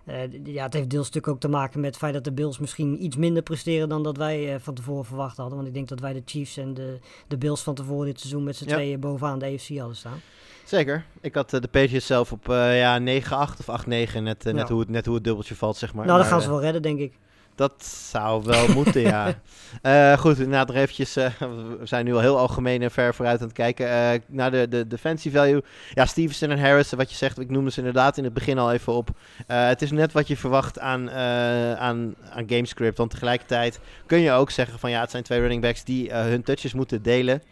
[0.04, 2.58] eh, ja, het heeft deels natuurlijk ook te maken met het feit dat de Bills
[2.58, 5.56] misschien iets minder presteren dan dat wij eh, van tevoren verwacht hadden.
[5.56, 8.44] Want ik denk dat wij de Chiefs en de, de Bills van tevoren dit seizoen
[8.44, 8.74] met z'n Ja.
[8.74, 10.20] tweeën bovenaan de AFC hadden staan.
[10.64, 11.04] Zeker.
[11.20, 13.86] Ik had eh, de Patriots zelf op eh, ja, 9-8 of 8-9.
[13.86, 14.66] Net, eh, net, Ja.
[14.68, 16.06] hoe het, net hoe het dubbeltje valt, zeg maar.
[16.06, 17.12] nou, Maar, gaan ze eh, wel redden, denk ik.
[17.54, 19.40] Dat zou wel moeten, ja.
[19.82, 21.30] Eh, goed, inderdaad nog eventjes, eh,
[21.78, 23.88] we zijn nu al heel algemeen en ver vooruit aan het kijken.
[23.88, 24.98] eh, naar de, de,
[25.30, 25.62] value.
[25.94, 28.72] Ja, Stevenson en Harris, wat je zegt, ik noemde ze inderdaad in het begin al
[28.72, 29.10] even op.
[29.46, 32.98] Het is net wat je verwacht aan, aan, aan gamescript.
[32.98, 36.42] Want tegelijkertijd kun je ook zeggen van ja, het zijn twee running backs die hun
[36.42, 37.42] touches moeten delen.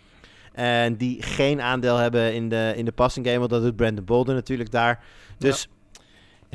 [0.53, 3.39] En die geen aandeel hebben in de, in de passing game.
[3.39, 5.03] Want dat doet Brandon Bolden natuurlijk daar.
[5.39, 5.80] Dus ja,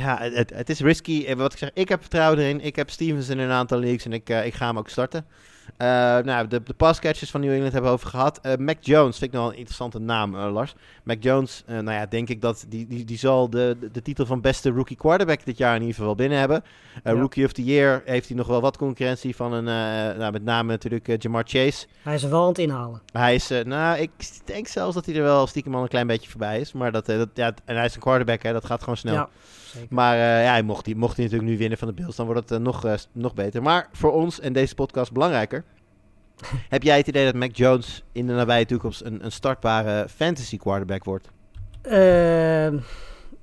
[0.01, 1.25] het, het, het is risky.
[1.27, 2.61] En wat ik zeg, ik heb vertrouwen erin.
[2.61, 5.25] Ik heb Stevens in een aantal leagues en ik, eh, ik ga hem ook starten.
[5.77, 5.87] Eh,
[6.17, 8.39] nou, de, de passcatchers van New England hebben we over gehad.
[8.41, 10.73] Eh, Mac Jones vind ik nog wel een interessante naam, eh, Lars.
[11.03, 14.01] Mac Jones, eh, nou ja, denk ik dat die, die, die zal de, de, de
[14.01, 16.63] titel van beste rookie quarterback dit jaar in ieder geval wel binnen hebben.
[17.03, 17.19] Eh, Ja.
[17.19, 20.43] Rookie of the Year heeft hij nog wel wat concurrentie van een, eh, nou, met
[20.43, 21.85] name natuurlijk eh, Jamar Chase.
[22.01, 23.01] Hij is er wel aan het inhalen.
[23.11, 24.11] Hij is, eh, nou, ik
[24.45, 26.71] denk zelfs dat hij er wel stiekem al een klein beetje voorbij is.
[26.73, 29.13] Maar dat, eh, dat ja, en hij is een quarterback, hè, dat gaat gewoon snel.
[29.13, 29.29] Ja,
[29.75, 29.95] zeker.
[29.95, 32.25] Maar eh, ja, hij mocht, hij, mocht hij natuurlijk nu winnen van de Bills, dan
[32.25, 33.61] wordt het eh, nog, eh, nog beter.
[33.61, 35.63] Maar voor ons en deze podcast belangrijker.
[36.69, 40.57] heb jij het idee dat Mac Jones in de nabije toekomst een, een startbare fantasy
[40.57, 41.29] quarterback wordt?
[41.81, 42.77] Ehm,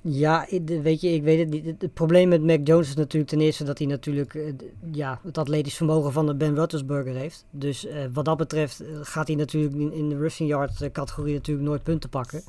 [0.01, 1.81] ja, weet je, ik weet het niet.
[1.81, 4.53] Het, probleem met Mac Jones is natuurlijk ten eerste dat hij natuurlijk
[4.91, 7.45] ja, het atletisch vermogen van de Ben Roethlisberger heeft.
[7.49, 12.09] Dus wat dat betreft gaat hij natuurlijk in, de rushing yard categorie natuurlijk nooit punten
[12.09, 12.43] pakken.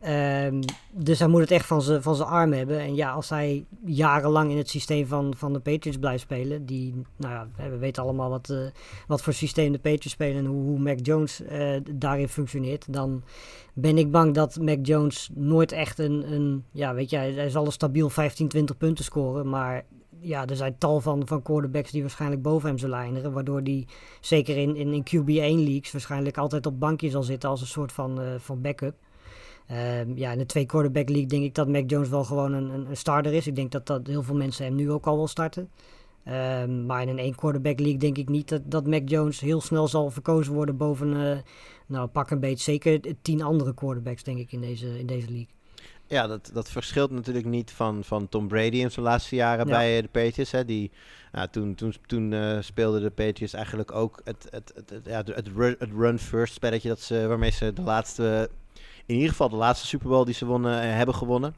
[0.00, 2.80] Ehm, dus hij moet het echt van zijn arm hebben.
[2.80, 6.94] En ja, als hij jarenlang in het systeem van, van de Patriots blijft spelen, die,
[7.16, 8.58] nou ja, we weten allemaal wat, eh,
[9.06, 13.22] wat voor systeem de Patriots spelen en hoe, hoe Mac Jones eh, daarin functioneert, dan
[13.74, 17.66] ben ik bang dat Mac Jones nooit echt een, een ja, weet je, hij zal
[17.66, 19.84] een stabiel 15, 20 punten scoren, maar
[20.20, 23.86] ja, er zijn tal van, van quarterbacks die waarschijnlijk boven hem zullen eindigen, waardoor die
[24.20, 27.92] zeker in, in, in QB1 leagues waarschijnlijk altijd op bankje zal zitten als een soort
[27.92, 28.94] van, eh, van backup.
[29.70, 32.70] Ehm, ja, in de twee quarterback league denk ik dat Mac Jones wel gewoon een,
[32.70, 33.46] een, starter is.
[33.46, 35.70] Ik denk dat, dat heel veel mensen hem nu ook al wel starten.
[36.24, 39.60] Ehm, maar in een één quarterback league denk ik niet dat, dat Mac Jones heel
[39.60, 41.38] snel zal verkozen worden boven, eh,
[41.86, 45.48] nou pak een beetje, zeker tien andere quarterbacks denk ik in deze, in deze league.
[46.06, 49.72] Ja, dat, dat verschilt natuurlijk niet van, van Tom Brady in zijn laatste jaren Ja.
[49.72, 50.50] bij eh, de Patriots.
[50.50, 50.90] Hè, die,
[51.32, 55.48] nou, toen toen, toen eh, speelden de Patriots eigenlijk ook het, het, het, ja, het,
[55.56, 58.50] run- het run-first spelletje dat ze, waarmee ze de laatste
[59.10, 61.54] in ieder geval de laatste Super Bowl die ze wonnen, eh, hebben gewonnen.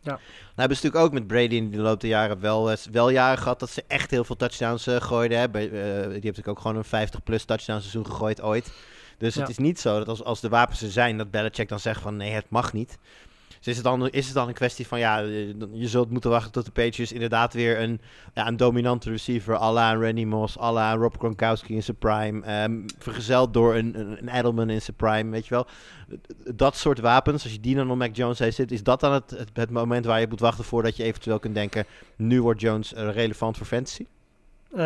[0.00, 0.12] Ja.
[0.12, 0.20] Nou
[0.56, 3.38] hebben ze natuurlijk ook met Brady in de loop der jaren wel, eh, wel jaren
[3.38, 5.38] gehad dat ze echt heel veel touchdowns eh, gooiden.
[5.38, 5.48] Hè.
[5.48, 8.72] Bij, die heeft natuurlijk ook gewoon een 50-plus touchdown seizoen gegooid ooit.
[9.18, 11.80] Dus het is niet zo dat als, als de wapens er zijn, dat Belichick dan
[11.80, 12.98] zegt van nee, het mag niet.
[13.66, 16.30] Dus is het dan, is het dan een kwestie van ja, eh, je zult moeten
[16.30, 18.00] wachten tot de Patriots inderdaad weer een,
[18.34, 22.44] ja, een dominante receiver à la Randy Moss, à la Rob Gronkowski in zijn prime,
[22.44, 25.66] ehm, vergezeld door een, een, Edelman in zijn prime, weet je wel.
[26.54, 29.12] Dat soort wapens, als je die dan op Mac Jones heen zit, is dat dan
[29.12, 31.84] het, het, het moment waar je moet wachten voordat je eventueel kunt denken,
[32.16, 34.06] nu wordt Jones eh, relevant voor fantasy?
[34.76, 34.82] Eh,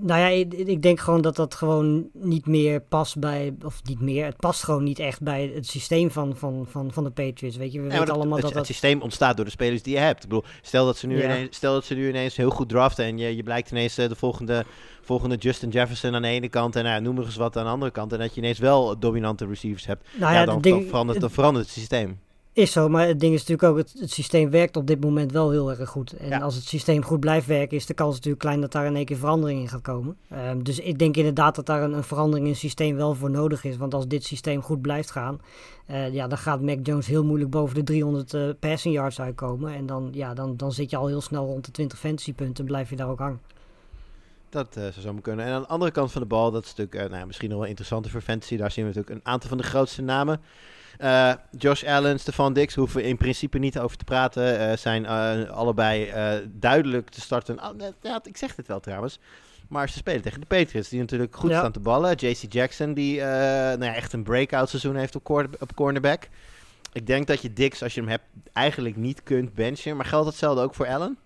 [0.00, 4.00] nou ja, ik, ik denk gewoon dat dat gewoon niet meer past bij, of niet
[4.00, 7.56] meer, het past gewoon niet echt bij het systeem van, van, van, van de Patriots.
[7.56, 8.66] Weet je, we Ja, weten allemaal het, dat het dat...
[8.66, 10.22] systeem ontstaat door de spelers die je hebt.
[10.22, 11.24] Ik bedoel, stel dat ze nu, Ja.
[11.24, 14.08] ineens, stel dat ze nu ineens heel goed draften en je, je blijkt ineens eh,
[14.08, 14.64] de volgende,
[15.02, 17.70] volgende Justin Jefferson aan de ene kant en nou, noem maar eens wat aan de
[17.70, 18.12] andere kant.
[18.12, 20.06] En dat je ineens wel dominante receivers hebt.
[20.18, 22.18] Nou ja, ja, dan, het ding- dan, verandert, dan verandert het systeem.
[22.56, 25.32] Is zo, maar het ding is natuurlijk ook, het, het systeem werkt op dit moment
[25.32, 26.12] wel heel erg goed.
[26.12, 26.38] En Ja.
[26.38, 29.04] als het systeem goed blijft werken, is de kans natuurlijk klein dat daar in één
[29.04, 30.16] keer verandering in gaat komen.
[30.28, 33.30] Ehm, dus ik denk inderdaad dat daar een, een verandering in het systeem wel voor
[33.30, 33.76] nodig is.
[33.76, 35.40] Want als dit systeem goed blijft gaan,
[35.86, 39.74] eh, ja, dan gaat Mac Jones heel moeilijk boven de 300 eh, passing yards uitkomen.
[39.74, 42.64] En dan, ja, dan, dan zit je al heel snel rond de 20 fantasy punten
[42.64, 43.40] en blijf je daar ook hangen.
[44.48, 45.44] Dat eh, zou zomaar kunnen.
[45.44, 47.68] En aan de andere kant van de bal, dat is natuurlijk nou, misschien nog wel
[47.68, 48.56] interessanter voor fantasy.
[48.56, 50.40] Daar zien we natuurlijk een aantal van de grootste namen.
[50.98, 54.58] Eh, Josh Allen, Stefan Dix, hoeven we in principe niet over te praten.
[54.70, 56.12] eh, zijn eh, allebei
[56.48, 57.58] duidelijk te starten.
[57.58, 59.18] Ah, ja, ik zeg het wel trouwens.
[59.68, 61.58] Maar ze spelen tegen de Patriots, die natuurlijk goed Ja.
[61.58, 62.14] staan te ballen.
[62.16, 65.30] JC Jackson, die nou ja, echt een breakout seizoen heeft op,
[65.60, 66.28] op cornerback.
[66.92, 69.96] Ik denk dat je Dix, als je hem hebt, eigenlijk niet kunt benchen.
[69.96, 71.18] Maar geldt hetzelfde ook voor Allen?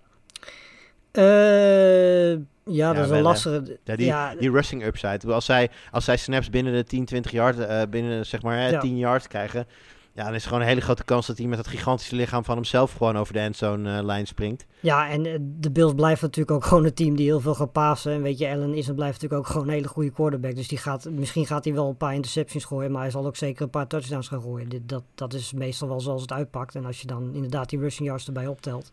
[1.12, 2.30] Eh,
[2.64, 3.78] ja, dat is een lastige.
[3.84, 5.32] Ja, die, ja, die rushing upside.
[5.32, 8.68] Als zij, als zij snaps binnen de 10, 20 yard, eh, binnen zeg maar hè,
[8.68, 8.80] Ja.
[8.80, 9.66] 10 yards krijgen,
[10.12, 12.44] ja, dan is er gewoon een hele grote kans dat hij met dat gigantische lichaam
[12.44, 14.66] van hemzelf gewoon over de endzone eh, lijn springt.
[14.80, 17.72] Ja, en eh, de Bills blijven natuurlijk ook gewoon een team die heel veel gaat
[17.72, 18.12] pasen.
[18.12, 20.54] En weet je, Allen is en blijft natuurlijk ook gewoon een hele goede quarterback.
[20.54, 23.36] Dus die gaat, misschien gaat hij wel een paar interceptions gooien, maar hij zal ook
[23.36, 24.68] zeker een paar touchdowns gaan gooien.
[24.68, 26.74] Dit, dat, dat is meestal wel zoals het uitpakt.
[26.74, 28.92] En als je dan inderdaad die rushing yards erbij optelt,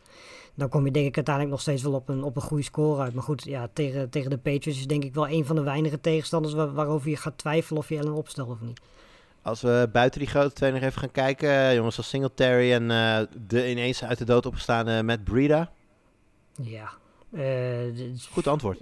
[0.57, 3.01] dan kom je denk ik uiteindelijk nog steeds wel op een, op een goede score
[3.01, 3.13] uit.
[3.13, 6.01] Maar goed, ja, tegen, tegen de Patriots is denk ik wel een van de weinige
[6.01, 8.79] tegenstanders waar- waarover je gaat twijfelen of je Allen opstelt of niet.
[9.41, 12.91] Als we buiten die grote twee nog even gaan kijken, eh, jongens als Singletary en
[12.91, 15.03] eh, de ineens uit de dood opgestaande.
[16.61, 16.89] Ja,
[17.31, 18.79] eh, dit is- Goed antwoord.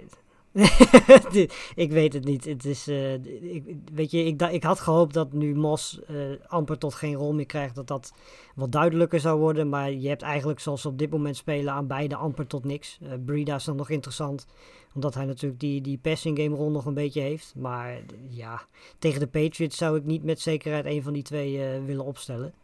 [1.74, 2.44] Ik weet het niet.
[2.44, 3.14] Het is, eh,
[3.54, 7.34] ik, weet je, ik, ik had gehoopt dat nu Mos eh, amper tot geen rol
[7.34, 8.12] meer krijgt, dat dat
[8.54, 9.68] wat duidelijker zou worden.
[9.68, 12.98] Maar je hebt eigenlijk zoals ze op dit moment spelen aan beide amper tot niks.
[13.02, 14.46] Eh Breda is dan nog interessant,
[14.94, 17.54] omdat hij natuurlijk die, die passing game rol nog een beetje heeft.
[17.56, 18.62] Maar ja,
[18.98, 22.54] tegen de Patriots zou ik niet met zekerheid een van die twee willen opstellen.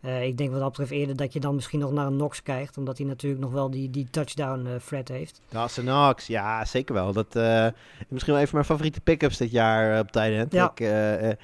[0.00, 2.42] Eh, ik denk wat dat betreft eerder dat je dan misschien nog naar een Knox
[2.42, 5.40] krijgt, omdat hij natuurlijk nog wel die, die touchdown threat heeft.
[5.48, 7.12] Dawson Knox, ja, zeker wel.
[7.12, 7.66] Dat eh,
[8.08, 10.52] misschien wel even mijn favoriete pick-ups dit jaar op tight end.
[10.52, 10.72] Ja.
[10.74, 11.38] Ik,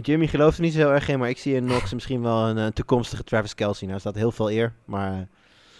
[0.00, 2.48] Jimmy gelooft er niet zo heel erg in, maar ik zie in Knox misschien wel
[2.48, 3.86] een, toekomstige Travis Kelsey.
[3.86, 5.28] Nou, is dat heel veel eer, maar...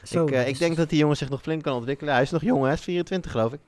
[0.02, 2.12] Zo, ik, ik denk dat die jongen zich nog flink kan ontwikkelen.
[2.12, 3.60] Hij is nog jong, hij is 24 geloof ik.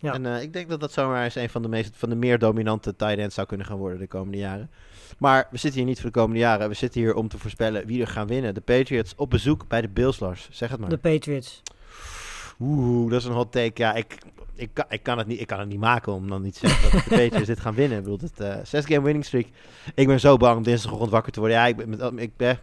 [0.00, 0.12] Ja.
[0.12, 2.96] En ik denk dat dat zomaar eens een van de, meest, van de meer dominante
[2.96, 4.70] tight ends zou kunnen gaan worden de komende jaren.
[5.18, 6.68] Maar we zitten hier niet voor de komende jaren.
[6.68, 8.54] We zitten hier om te voorspellen wie er gaan winnen.
[8.54, 10.48] De Patriots op bezoek bij de Bills, Lars.
[10.50, 10.88] Zeg het maar.
[10.88, 11.62] De Patriots.
[12.60, 13.82] Oeh, dat is een hot take.
[13.82, 14.18] Ja, ik,
[14.54, 16.68] ik, kan, ik, kan het niet, ik kan het niet maken om dan niet te
[16.68, 17.98] zeggen dat de Patriots dit gaan winnen.
[17.98, 19.46] Ik bedoel, het eh zes game winning streak.
[19.94, 21.58] Ik ben zo bang om dinsdagochtend wakker te worden.
[21.58, 22.58] Ja, ik ben, ik ben,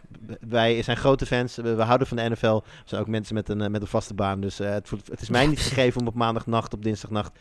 [0.48, 1.56] wij zijn grote fans.
[1.56, 2.54] We, we houden van de NFL.
[2.54, 4.40] We zijn ook mensen met een, eh, met een vaste baan.
[4.40, 7.32] Dus eh, het, het is mij niet gegeven om op maandagnacht, op dinsdagnacht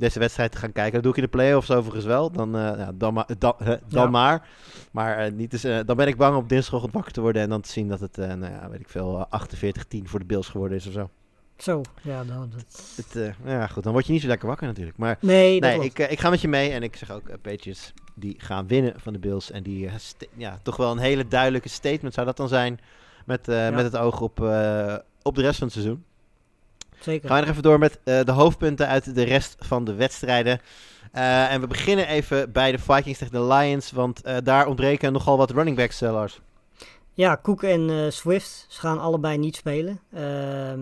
[0.00, 0.92] deze wedstrijd te gaan kijken.
[0.92, 2.30] Dat doe ik in de playoffs overigens wel.
[2.30, 4.06] Dan, eh, ja, dan, maar, dan, dan Ja.
[4.06, 4.48] maar.
[4.90, 7.48] Maar eh, niet dus, eh, dan ben ik bang om dinsdagochtend wakker te worden en
[7.48, 10.48] dan te zien dat het, nou ja, weet ik veel, eh, 48-10 voor de Bills
[10.48, 11.10] geworden is of zo.
[11.56, 12.94] Zo, ja, nou, dat...
[12.96, 14.96] Het, ja, goed, dan word je niet zo lekker wakker natuurlijk.
[14.96, 18.34] Maar Nee, nee, ik, ik ga met je mee en ik zeg ook, Patriots, die
[18.38, 19.50] gaan winnen van de Bills.
[19.50, 19.90] En die,
[20.36, 22.80] ja, toch wel een hele duidelijke statement zou dat dan zijn,
[23.26, 24.40] met, met het oog op,
[25.22, 26.04] op de rest van het seizoen.
[27.00, 27.28] Zeker.
[27.28, 30.60] Gaan we nog even door met eh, de hoofdpunten uit de rest van de wedstrijden.
[31.12, 35.12] Eh, en we beginnen even bij de Vikings tegen de Lions, want eh, daar ontbreken
[35.12, 36.40] nogal wat running backs, eh, Lars.
[37.14, 40.00] Ja, Cook en Swift ze gaan allebei niet spelen.
[40.12, 40.80] Ehm,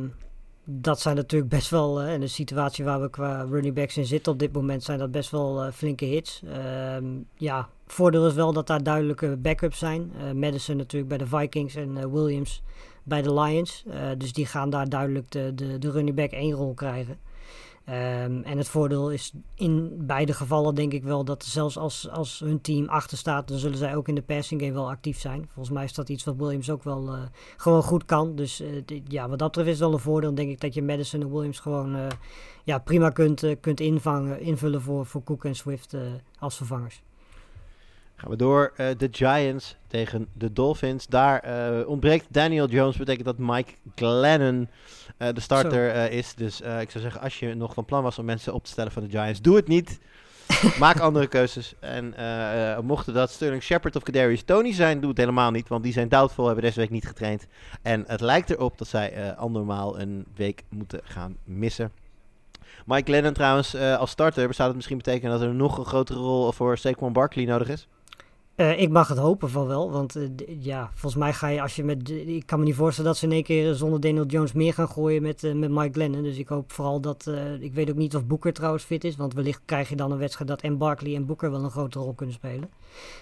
[0.65, 4.33] dat zijn natuurlijk best wel, in de situatie waar we qua running backs in zitten
[4.33, 6.43] op dit moment, zijn dat best wel flinke hits.
[6.53, 7.05] Ehm,
[7.35, 10.13] ja, voordeel is wel dat daar duidelijke backups zijn.
[10.35, 12.63] Madison natuurlijk bij de Vikings en Williams
[13.09, 13.85] bij de Lions.
[13.91, 17.19] Eh, dus die gaan daar duidelijk de, de, de running back één rol krijgen.
[17.85, 22.39] Ehm, en het voordeel is in beide gevallen denk ik wel dat zelfs als, als
[22.39, 25.49] hun team achter staat, dan zullen zij ook in de passing game wel actief zijn.
[25.53, 27.23] Volgens mij is dat iets wat Williams ook wel eh,
[27.57, 28.37] gewoon goed kan.
[28.37, 30.35] Dus eh, ja, wat dat betreft is wel een voordeel.
[30.35, 31.97] Denk ik dat je Madison en Williams gewoon
[32.65, 35.95] ja, prima kunt, kunt invangen, invullen voor, voor Cook en Swift
[36.39, 37.03] als vervangers.
[38.19, 38.73] Gaan we door.
[38.77, 41.07] eh, de Giants tegen de Dolphins.
[41.07, 42.97] Daar eh, ontbreekt Daniel Jones.
[42.97, 44.69] Betekent dat Mike Glennon
[45.17, 46.35] eh, de starter is.
[46.35, 48.93] Dus ik zou zeggen, als je nog van plan was om mensen op te stellen
[48.93, 49.99] van de Giants, doe het niet.
[50.79, 51.75] Maak andere keuzes.
[51.81, 52.15] En
[52.85, 55.69] mochten dat Sterling Shepard of Kadarius Tony zijn, doe het helemaal niet.
[55.69, 57.47] Want die zijn doubtful, hebben deze week niet getraind.
[57.83, 61.93] En het lijkt erop dat zij eh andermaal een week moeten gaan missen.
[62.87, 66.53] Mike Glennon trouwens als starter, zou dat misschien betekenen dat er nog een grotere rol
[66.53, 67.89] voor Saquon Barkley nodig is?
[68.59, 70.29] Eh, ik mag het hopen van wel, want eh,
[70.61, 72.11] ja, volgens mij ga je als je met...
[72.11, 74.89] Ik kan me niet voorstellen dat ze in één keer zonder Daniel Jones meer gaan
[74.89, 76.23] gooien met, eh, met Mike Glennon.
[76.23, 77.27] Dus ik hoop vooral dat...
[77.27, 80.11] eh, ik weet ook niet of Booker trouwens fit is, want wellicht krijg je dan
[80.13, 82.71] een wedstrijd dat en Barkley en Booker wel een grote rol kunnen spelen.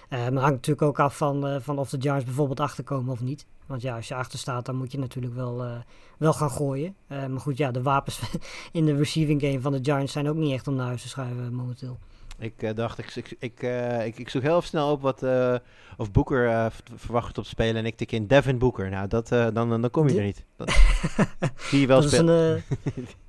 [0.09, 3.21] Eh, maar hangt natuurlijk ook af van, eh, van of de Giants bijvoorbeeld achterkomen of
[3.21, 3.45] niet.
[3.65, 5.71] Want ja, als je achter staat, dan moet je natuurlijk wel, eh,
[6.17, 6.95] wel gaan gooien.
[7.07, 8.19] Eh, maar goed, ja, de wapens
[8.71, 11.07] in de receiving game van de Giants zijn ook niet echt om naar huis te
[11.07, 11.97] schuiven momenteel.
[12.39, 15.55] Ik eh, dacht, ik, ik, ik, eh, ik, ik zoek heel snel op wat, eh,
[15.97, 17.75] of Booker v- verwacht op te spelen.
[17.75, 18.89] En ik tik in Devin Booker.
[18.89, 20.45] Nou, dat, dan, dan kom je er niet.
[20.55, 20.67] Dat,
[21.71, 22.27] die je wel speelt.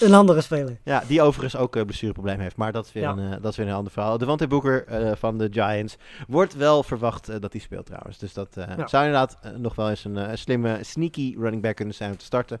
[0.00, 0.78] een, eh, andere speler.
[0.84, 2.56] Ja, die overigens ook een blessureprobleem heeft.
[2.56, 3.10] Maar dat is weer, Ja.
[3.10, 4.18] een, eh, dat is weer een ander verhaal.
[4.18, 5.96] Devante Booker eh, van de Giants
[6.28, 8.18] wordt wel verwacht eh, dat hij speelt trouwens.
[8.18, 8.86] Dus dat eh, Ja.
[8.86, 12.16] zou inderdaad eh, nog wel eens een eh, slimme, sneaky running back kunnen zijn om
[12.16, 12.60] te starten.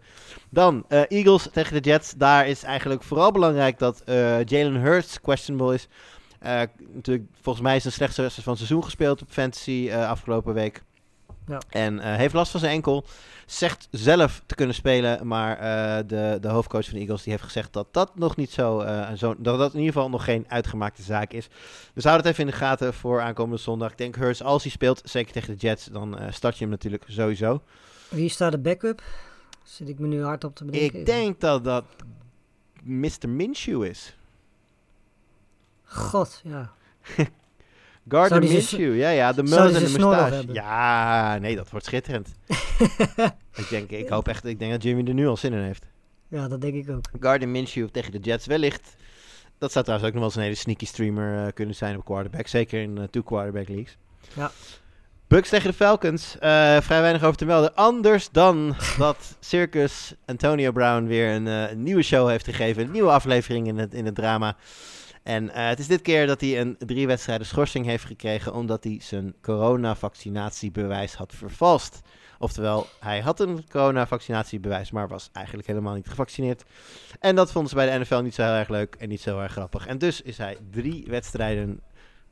[0.50, 2.12] Dan eh, Eagles tegen de Jets.
[2.16, 5.88] Daar is eigenlijk vooral belangrijk dat eh, Jalen Hurts questionable is.
[6.38, 6.60] Eh,
[6.94, 10.08] natuurlijk, volgens mij is het een slechtste wedstrijd van het seizoen gespeeld op Fantasy eh,
[10.08, 10.82] afgelopen week.
[11.48, 11.60] Ja.
[11.68, 13.04] En eh, heeft last van zijn enkel.
[13.46, 17.44] Zegt zelf te kunnen spelen, maar eh, de, de hoofdcoach van de Eagles die heeft
[17.44, 20.44] gezegd dat dat nog niet zo, eh, zo dat dat in ieder geval nog geen
[20.48, 21.48] uitgemaakte zaak is.
[21.94, 23.90] Dus houd het even in de gaten voor aankomende zondag.
[23.90, 27.04] Ik denk Hurts, als hij speelt, zeker tegen de Jets, dan start je hem natuurlijk
[27.06, 27.62] sowieso.
[28.08, 29.02] Wie staat de backup?
[29.62, 30.98] Zit ik me nu hard op te bedenken.
[30.98, 31.84] Ik denk dat dat
[32.82, 33.28] Mr.
[33.28, 34.16] Minshew is.
[35.84, 36.72] God, ja.
[38.08, 40.34] Gardner zijn Minshew, ja, ja, de die en de zijn snor nog moustache.
[40.34, 40.54] hebben?
[40.54, 42.28] Ja, nee, dat wordt schitterend.
[43.62, 45.86] ik, denk, ik hoop echt, ik denk dat Jimmy er nu al zin in heeft.
[46.28, 47.04] Ja, dat denk ik ook.
[47.20, 48.96] Gardner Minshew tegen de Jets wellicht.
[49.58, 52.04] Dat zou trouwens ook nog wel eens een hele sneaky streamer eh, kunnen zijn op
[52.04, 52.46] quarterback.
[52.46, 53.96] Zeker in eh, two quarterback leagues.
[54.34, 54.50] Ja.
[55.28, 56.38] Bucks tegen de Falcons.
[56.38, 57.74] eh, vrij weinig over te melden.
[57.74, 62.82] Anders dan dat Circus Antonio Brown weer een, eh, een nieuwe show heeft gegeven.
[62.82, 64.56] Een nieuwe aflevering in het, in het drama.
[65.28, 68.54] En eh, het is dit keer dat hij een drie wedstrijden schorsing heeft gekregen.
[68.54, 72.00] Omdat hij zijn coronavaccinatiebewijs had vervalst.
[72.38, 76.64] Oftewel, hij had een coronavaccinatiebewijs, maar was eigenlijk helemaal niet gevaccineerd.
[77.20, 79.30] En dat vonden ze bij de NFL niet zo heel erg leuk en niet zo
[79.30, 79.86] heel erg grappig.
[79.86, 81.80] En dus is hij drie wedstrijden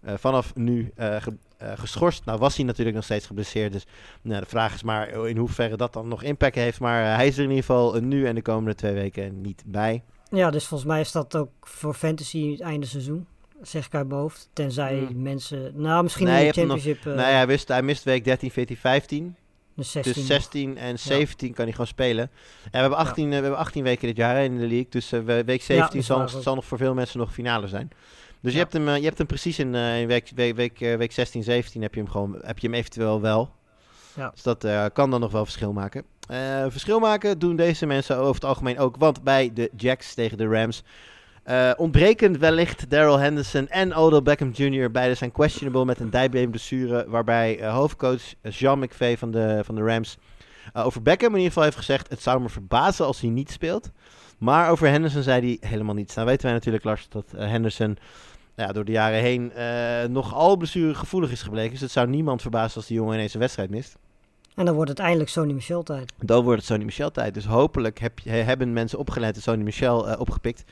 [0.00, 1.16] eh, vanaf nu eh,
[1.58, 2.24] geschorst.
[2.24, 3.86] Nou was hij natuurlijk nog steeds geblesseerd, dus
[4.22, 6.80] nou, de vraag is maar in hoeverre dat dan nog impact heeft.
[6.80, 10.02] Maar hij is er in ieder geval nu en de komende twee weken niet bij.
[10.30, 13.26] Ja, dus volgens mij is dat ook voor fantasy het einde seizoen.
[13.62, 14.48] Zeg ik uit mijn hoofd.
[14.52, 15.22] Tenzij Hmm.
[15.22, 15.72] mensen...
[15.74, 17.12] Nou, misschien Nee, in de hem nog- championship...
[17.12, 19.36] eh, nee, hij, wist, hij mist week 13, 14, 15.
[19.74, 20.12] de 16.
[20.14, 22.30] Dus 16 en 17 kan hij gewoon spelen.
[22.64, 24.86] Ja, we, hebben 18, eh, we hebben 18 weken dit jaar in de league.
[24.90, 27.88] Dus eh, we- week 17 dat is zal, nog voor veel mensen nog finale zijn.
[28.40, 28.64] Dus je, Ja.
[28.64, 31.12] hebt hem, eh, je hebt hem precies in, eh, in week, week, week, eh, week
[31.12, 33.50] 16, 17 heb je hem, gewoon, heb je hem eventueel wel.
[34.16, 34.30] Ja.
[34.30, 36.04] Dus dat eh, kan dan nog wel verschil maken.
[36.28, 38.96] Eh, verschil maken doen deze mensen over het algemeen ook.
[38.96, 40.82] Want bij de Jacks tegen de Rams
[41.42, 44.90] eh, ontbreken wellicht Daryl Henderson en Odell Beckham Jr.
[44.90, 47.04] Beide zijn questionable met een dijbeenblessure.
[47.08, 50.18] Waarbij hoofdcoach Jean McVay van de, van de Rams
[50.72, 52.10] over Beckham in ieder geval heeft gezegd...
[52.10, 53.90] het zou me verbazen als hij niet speelt.
[54.38, 56.14] Maar over Henderson zei hij helemaal niets.
[56.14, 57.98] Nou weten wij natuurlijk, Lars, dat Henderson
[58.56, 61.70] ja, door de jaren heen eh nogal blessuregevoelig is gebleken.
[61.70, 63.96] Dus het zou niemand verbazen als die jongen ineens een wedstrijd mist.
[64.56, 66.12] En dan wordt het eindelijk Sony Michel tijd.
[66.18, 67.34] Dan wordt het Sony Michel tijd.
[67.34, 70.64] Dus hopelijk heb je, hebben mensen opgeleid en Sony Michel eh, opgepikt.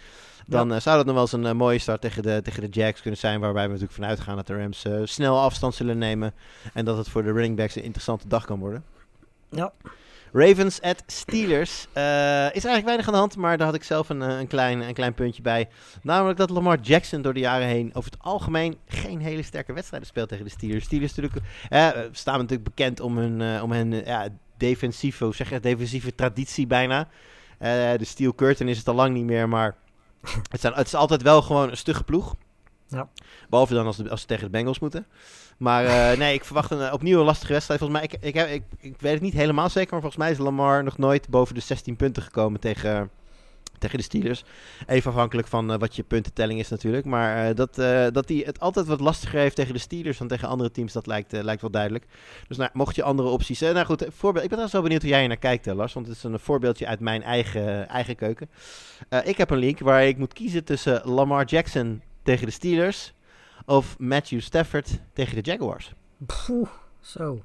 [0.46, 2.68] Dan eh, zou dat nog wel eens een eh, mooie start tegen de, tegen de
[2.68, 3.40] Jacks kunnen zijn.
[3.40, 6.34] Waarbij we natuurlijk vanuit gaan dat de Rams snel afstand zullen nemen.
[6.72, 8.84] En dat het voor de running backs een interessante dag kan worden.
[9.48, 9.72] Ja.
[10.36, 11.86] Ravens at Steelers.
[11.92, 12.02] Eh,
[12.44, 14.80] is eigenlijk weinig aan de hand, maar daar had ik zelf een, eh, een, klein,
[14.80, 15.68] een klein puntje bij.
[16.02, 20.08] Namelijk dat Lamar Jackson door de jaren heen over het algemeen geen hele sterke wedstrijden
[20.08, 20.84] speelt tegen de Steelers.
[20.84, 26.14] Steelers natuurlijk, eh, staan natuurlijk bekend om hun, om hun ja, defensieve, zeg je, defensieve
[26.14, 27.08] traditie bijna.
[27.58, 29.76] De Steel Curtain is het al lang niet meer, maar
[30.50, 32.34] het, zijn, het is altijd wel gewoon een stugge ploeg.
[32.88, 33.08] Ja.
[33.48, 35.06] Behalve dan als, de, als ze tegen de Bengals moeten.
[35.58, 37.80] Maar eh, nee, ik verwacht een, eh, opnieuw een lastige wedstrijd.
[37.80, 40.38] Volgens mij, ik, ik, ik, ik weet het niet helemaal zeker, maar volgens mij is
[40.38, 43.10] Lamar nog nooit boven de 16 punten gekomen tegen,
[43.78, 44.44] Tegen de Steelers.
[44.86, 47.04] Even afhankelijk van eh, wat je puntentelling is natuurlijk.
[47.04, 47.74] Maar dat,
[48.14, 51.06] dat hij het altijd wat lastiger heeft tegen de Steelers dan tegen andere teams, dat
[51.06, 52.04] lijkt, lijkt wel duidelijk.
[52.48, 53.60] Dus nou, mocht je andere opties...
[53.60, 55.92] nou goed, voorbeeld, ik ben trouwens wel benieuwd hoe jij naar kijkt, Lars.
[55.92, 58.48] Want het is een voorbeeldje uit mijn eigen, eigen keuken.
[59.24, 63.14] Ik heb een link waar ik moet kiezen tussen Lamar Jackson tegen de Steelers...
[63.66, 65.92] of Matthew Stafford tegen de Jaguars.
[66.26, 66.68] Poeh,
[67.00, 67.42] zo.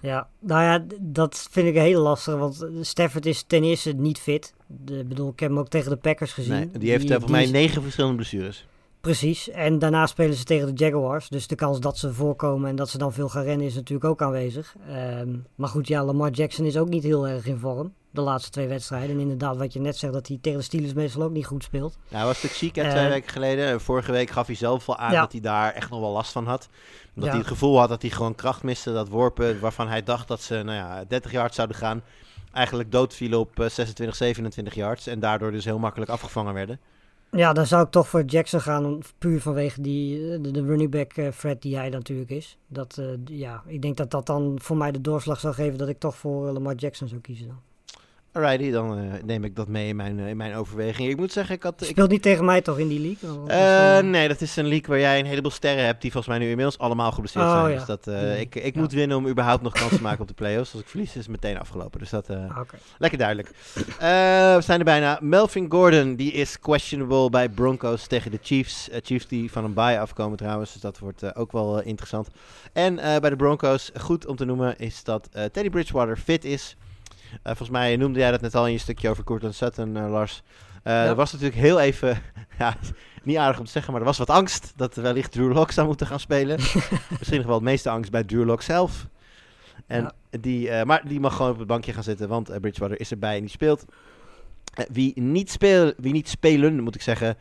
[0.00, 4.18] Ja, nou ja, dat vind ik heel lastig, want eh, Stafford is ten eerste niet
[4.18, 4.54] fit.
[4.86, 6.52] Ik bedoel, ik heb hem ook tegen de Packers gezien.
[6.52, 8.66] Nee, die heeft eh, volgens mij negen verschillende blessures.
[9.00, 11.28] Precies, en daarna spelen ze tegen de Jaguars.
[11.28, 14.10] Dus de kans dat ze voorkomen en dat ze dan veel gaan rennen is natuurlijk
[14.10, 14.76] ook aanwezig.
[14.88, 17.92] Ehm, maar goed, ja, Lamar Jackson is ook niet heel erg in vorm.
[18.16, 19.10] De laatste twee wedstrijden.
[19.10, 21.62] En inderdaad, wat je net zegt, dat hij tegen de Steelers meestal ook niet goed
[21.62, 21.92] speelt.
[21.92, 23.66] Nou, hij was natuurlijk ziek hè, Eh, twee weken geleden.
[23.66, 25.20] En Vorige week gaf hij zelf al aan Ja.
[25.20, 26.68] dat hij daar echt nog wel last van had.
[27.14, 27.30] Dat Ja.
[27.30, 28.92] hij het gevoel had dat hij gewoon kracht miste.
[28.92, 32.02] Dat worpen waarvan hij dacht dat ze nou ja, 30 yards zouden gaan.
[32.52, 35.06] Eigenlijk doodvielen op eh, 26, 27 yards.
[35.06, 36.80] En daardoor dus heel makkelijk afgevangen werden.
[37.30, 40.90] Ja, dan zou ik toch voor Jackson gaan, puur vanwege die, eh, de, de running
[40.90, 42.56] back eh, threat die hij natuurlijk is.
[42.68, 45.88] Dat, eh, ja, ik denk dat dat dan voor mij de doorslag zou geven dat
[45.88, 47.46] ik toch voor eh, Lamar Jackson zou kiezen.
[47.46, 47.60] Dan.
[48.36, 51.08] Alrighty, dan eh, neem ik dat mee in mijn, eh, in mijn overweging.
[51.08, 51.82] Ik moet zeggen, ik had...
[51.82, 53.42] Ik, Speelt niet tegen mij toch in die league?
[53.42, 56.32] Of Eh, nee, dat is een league waar jij een heleboel sterren hebt die volgens
[56.36, 57.70] mij nu inmiddels allemaal geblesseerd Oh, zijn.
[57.72, 57.76] ja.
[57.76, 58.20] Dus dat, Ja.
[58.20, 58.80] ik, ik Ja.
[58.80, 60.72] moet winnen om überhaupt nog kans te maken op de playoffs.
[60.72, 61.98] Als ik verlies is het meteen afgelopen.
[62.00, 62.30] Dus dat...
[62.30, 62.76] Ah, Oké.
[62.98, 63.48] Lekker duidelijk.
[63.98, 65.18] We zijn er bijna.
[65.20, 68.88] Melvin Gordon, die is questionable bij Broncos tegen de Chiefs.
[69.02, 72.28] Chiefs die van een bye afkomen trouwens, dus dat wordt ook wel interessant.
[72.72, 76.76] En bij de Broncos, goed om te noemen, is dat Teddy Bridgewater fit is.
[77.32, 80.10] Eh, volgens mij noemde jij dat net al in je stukje over Courtland Sutton, eh,
[80.10, 80.42] Lars.
[80.82, 81.04] Eh, Ja.
[81.04, 82.22] Er was natuurlijk heel even,
[82.58, 82.76] ja,
[83.22, 85.86] niet aardig om te zeggen, maar er was wat angst dat wellicht Drew Lock zou
[85.86, 86.58] moeten gaan spelen.
[87.18, 89.06] Misschien nog wel het meeste angst bij Drew Lock zelf.
[89.86, 90.12] En Ja.
[90.40, 93.34] die, maar die mag gewoon op het bankje gaan zitten, want eh, Bridgewater is erbij
[93.34, 93.84] en die speelt.
[94.92, 97.36] Wie, niet speel, wie niet spelen, moet ik zeggen,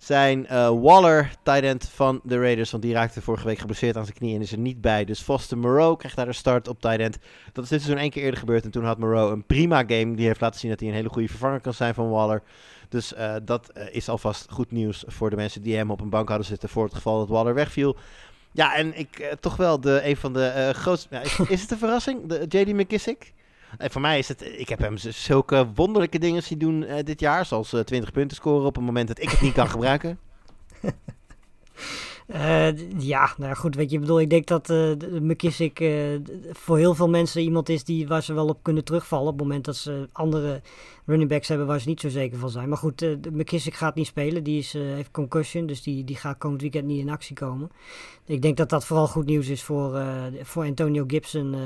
[0.00, 2.70] zijn eh, Waller, tight end van de Raiders.
[2.70, 5.04] Want die raakte vorige week geblesseerd aan zijn knie en is er niet bij.
[5.04, 7.18] Dus Foster Moreau krijgt daar de start op tight end.
[7.52, 8.64] Dat is dit seizoen één keer eerder gebeurd.
[8.64, 10.14] En toen had Moreau een prima game.
[10.14, 12.42] Die heeft laten zien dat hij een hele goede vervanger kan zijn van Waller.
[12.88, 16.10] Dus eh, dat eh, is alvast goed nieuws voor de mensen die hem op een
[16.10, 17.96] bank hadden zitten voor het geval dat Waller wegviel.
[18.52, 21.20] Ja, en ik toch wel de, een van de grootste...
[21.22, 22.26] Is, is het een verrassing?
[22.26, 22.72] De, J.D.
[22.72, 23.32] McKissick?
[23.78, 24.52] En voor mij is het...
[24.56, 27.46] Ik heb hem zulke wonderlijke dingen zien doen eh, dit jaar.
[27.46, 30.18] Zoals eh, 20 punten scoren op een moment dat ik het niet kan gebruiken.
[32.26, 35.90] Eh, ja, nou goed, weet je, ik bedoel, ik denk dat eh, de McKissick eh,
[36.50, 39.42] voor heel veel mensen iemand is die, waar ze wel op kunnen terugvallen op het
[39.42, 40.60] moment dat ze andere
[41.10, 42.68] running backs hebben waar ze niet zo zeker van zijn.
[42.68, 46.16] Maar goed, eh, McKissick gaat niet spelen, die is, eh, heeft concussion, dus die, die
[46.16, 47.70] gaat komend weekend niet in actie komen.
[48.24, 51.60] Ik denk dat dat vooral goed nieuws is voor, eh, voor Antonio Gibson eh,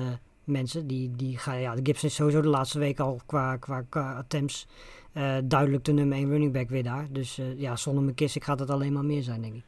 [0.47, 0.87] mensen.
[0.87, 4.15] Die, die gaan, ja, de Gibson is sowieso de laatste week al qua, qua, qua
[4.17, 4.67] attempts
[5.13, 7.07] eh, duidelijk de nummer 1 running back weer daar.
[7.11, 9.65] Dus eh, ja, zonder McKissick gaat het alleen maar meer zijn, denk ik.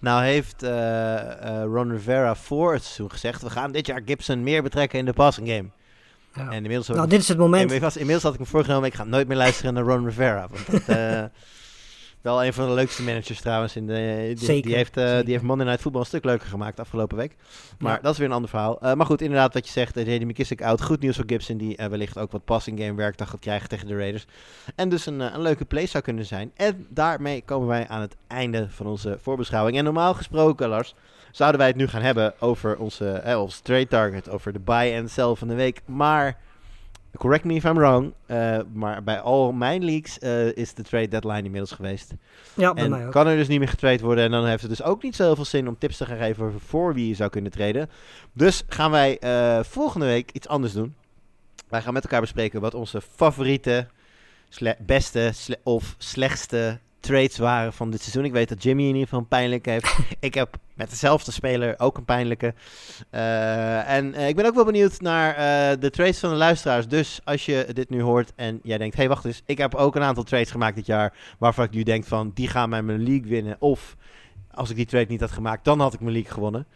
[0.00, 3.42] Nou heeft eh, Ron Rivera voor het seizoen gezegd...
[3.42, 5.68] we gaan dit jaar Gibson meer betrekken in de passing game.
[6.34, 6.50] Ja.
[6.50, 6.88] En inmiddels...
[6.88, 7.62] Nou, dit is het moment.
[7.62, 8.88] Inmiddels, inmiddels had ik me voorgenomen...
[8.88, 10.48] ik ga nooit meer luisteren naar Ron Rivera.
[10.48, 10.96] Want dat,
[12.22, 13.76] wel een van de leukste managers trouwens.
[13.76, 15.22] In de, die, Zeker, Die heeft, eh, zeker.
[15.24, 17.36] die heeft Monday Night Football een stuk leuker gemaakt afgelopen week.
[17.78, 18.02] Maar Ja.
[18.02, 18.80] dat is weer een ander verhaal.
[18.80, 19.96] Eh, maar goed, inderdaad wat je zegt.
[19.98, 20.24] Uh, J.D.
[20.24, 20.82] McKissick out.
[20.82, 21.56] Goed nieuws voor Gibson.
[21.56, 24.24] Die eh, wellicht ook wat passing game werkdag gaat krijgen tegen de Raiders.
[24.74, 26.50] En dus een, eh, een leuke play zou kunnen zijn.
[26.56, 29.76] En daarmee komen wij aan het einde van onze voorbeschouwing.
[29.78, 30.94] En normaal gesproken, Lars...
[31.32, 34.92] Zouden wij het nu gaan hebben over onze, eh, ons trade target, over de buy
[34.92, 35.80] en sell van de week.
[35.86, 36.38] Maar
[37.18, 41.08] correct me if I'm wrong, eh, maar bij al mijn leaks eh, is de trade
[41.08, 42.12] deadline inmiddels geweest.
[42.54, 43.12] Ja, bij mij En ook.
[43.12, 44.24] kan er dus niet meer getrade worden.
[44.24, 46.94] En dan heeft het dus ook niet zoveel zin om tips te gaan geven voor
[46.94, 47.90] wie je zou kunnen traden.
[48.32, 50.94] Dus gaan wij eh, volgende week iets anders doen.
[51.68, 53.86] Wij gaan met elkaar bespreken wat onze favoriete,
[54.48, 58.24] sle- beste sle- of slechtste trades waren van dit seizoen.
[58.24, 59.98] Ik weet dat Jimmy in ieder geval een pijnlijke heeft.
[60.20, 62.54] ik heb met dezelfde speler ook een pijnlijke.
[63.10, 66.88] Eh, en eh, ik ben ook wel benieuwd naar eh, de trades van de luisteraars.
[66.88, 68.96] Dus als je dit nu hoort en jij denkt...
[68.96, 71.16] hey, wacht eens, ik heb ook een aantal trades gemaakt dit jaar...
[71.38, 73.56] waarvan ik nu denk van, die gaan mij mijn league winnen.
[73.58, 73.96] Of
[74.50, 76.66] als ik die trade niet had gemaakt, dan had ik mijn league gewonnen.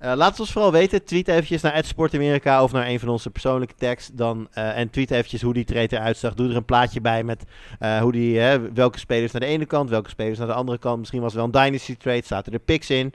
[0.00, 1.04] Eh, laat het ons vooral weten.
[1.04, 4.10] Tweet eventjes naar @sportamerika of naar een van onze persoonlijke tags.
[4.12, 6.34] Dan, eh, en tweet eventjes hoe die trade eruit zag.
[6.34, 7.44] Doe er een plaatje bij met
[7.78, 10.78] eh, hoe die, hè, welke spelers naar de ene kant, welke spelers naar de andere
[10.78, 10.98] kant.
[10.98, 13.12] Misschien was het wel een Dynasty trade, zaten er picks in.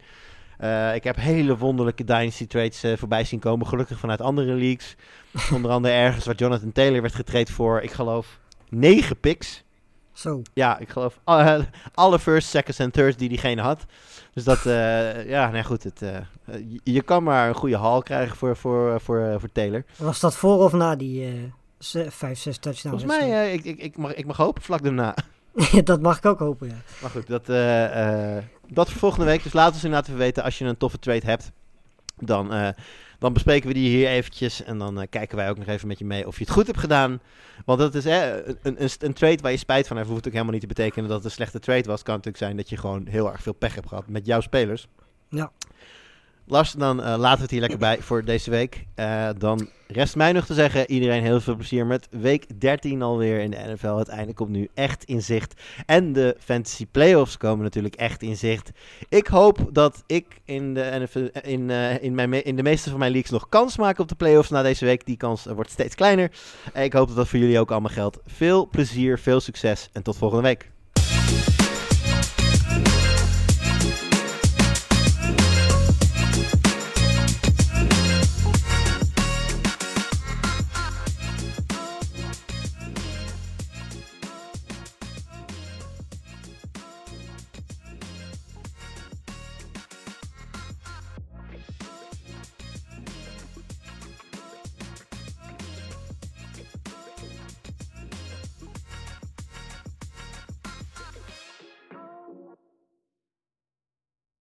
[0.94, 3.68] Ik heb hele wonderlijke Dynasty trades voorbij zien komen.
[3.68, 4.96] Gelukkig vanuit andere leagues.
[5.56, 9.65] Onder andere ergens waar Jonathan Taylor werd getraind voor, ik geloof, negen picks.
[10.16, 10.42] Zo.
[10.54, 13.86] Ja, ik geloof alle, alle first, seconds en thirds die diegene had.
[14.34, 15.84] Dus dat, eh, ja, nee goed.
[15.84, 19.52] Het, eh, je, je kan maar een goede haul krijgen voor, voor, voor, eh, voor
[19.52, 19.84] Taylor.
[19.98, 21.34] Was dat voor of na die eh
[21.80, 23.02] ze- vijf, zes touchdowns.
[23.04, 25.16] Volgens mij, ik, ik, ik, mag, ik mag hopen vlak daarna.
[25.84, 26.76] dat mag ik ook hopen, ja.
[27.02, 27.46] Maar goed, dat,
[28.68, 29.44] dat voor volgende week.
[29.44, 31.52] Dus laat ons inderdaad even weten als je een toffe trade hebt.
[32.20, 32.74] Dan,
[33.20, 34.64] dan bespreken we die hier eventjes.
[34.64, 36.68] En dan eh, kijken wij ook nog even met je mee of je het goed
[36.68, 37.20] hebt gedaan.
[37.66, 40.10] Want dat is een, een, een trade waar je spijt van hebt.
[40.10, 42.04] Hoeft ook helemaal niet te betekenen dat het een slechte trade was.
[42.04, 44.88] kan natuurlijk zijn dat je gewoon heel erg veel pech hebt gehad met jouw spelers.
[45.30, 45.52] Ja.
[46.48, 48.86] Lars, dan eh, laten we het hier lekker bij voor deze week.
[48.96, 53.40] Eh, dan rest mij nog te zeggen, iedereen heel veel plezier met week 13 alweer
[53.40, 53.96] in de NFL.
[53.96, 55.62] Het einde komt nu echt in zicht.
[55.86, 58.72] En de fantasy playoffs komen natuurlijk echt in zicht.
[59.10, 62.90] Ik hoop dat ik in de, NFL, in, eh, in, mijn, me- in de meeste
[62.90, 65.06] van mijn leagues nog kans maak op de playoffs na deze week.
[65.06, 66.32] Die kans wordt steeds kleiner.
[66.74, 68.18] Ik hoop dat dat voor jullie ook allemaal geldt.
[68.26, 70.74] Veel plezier, veel succes en tot volgende week.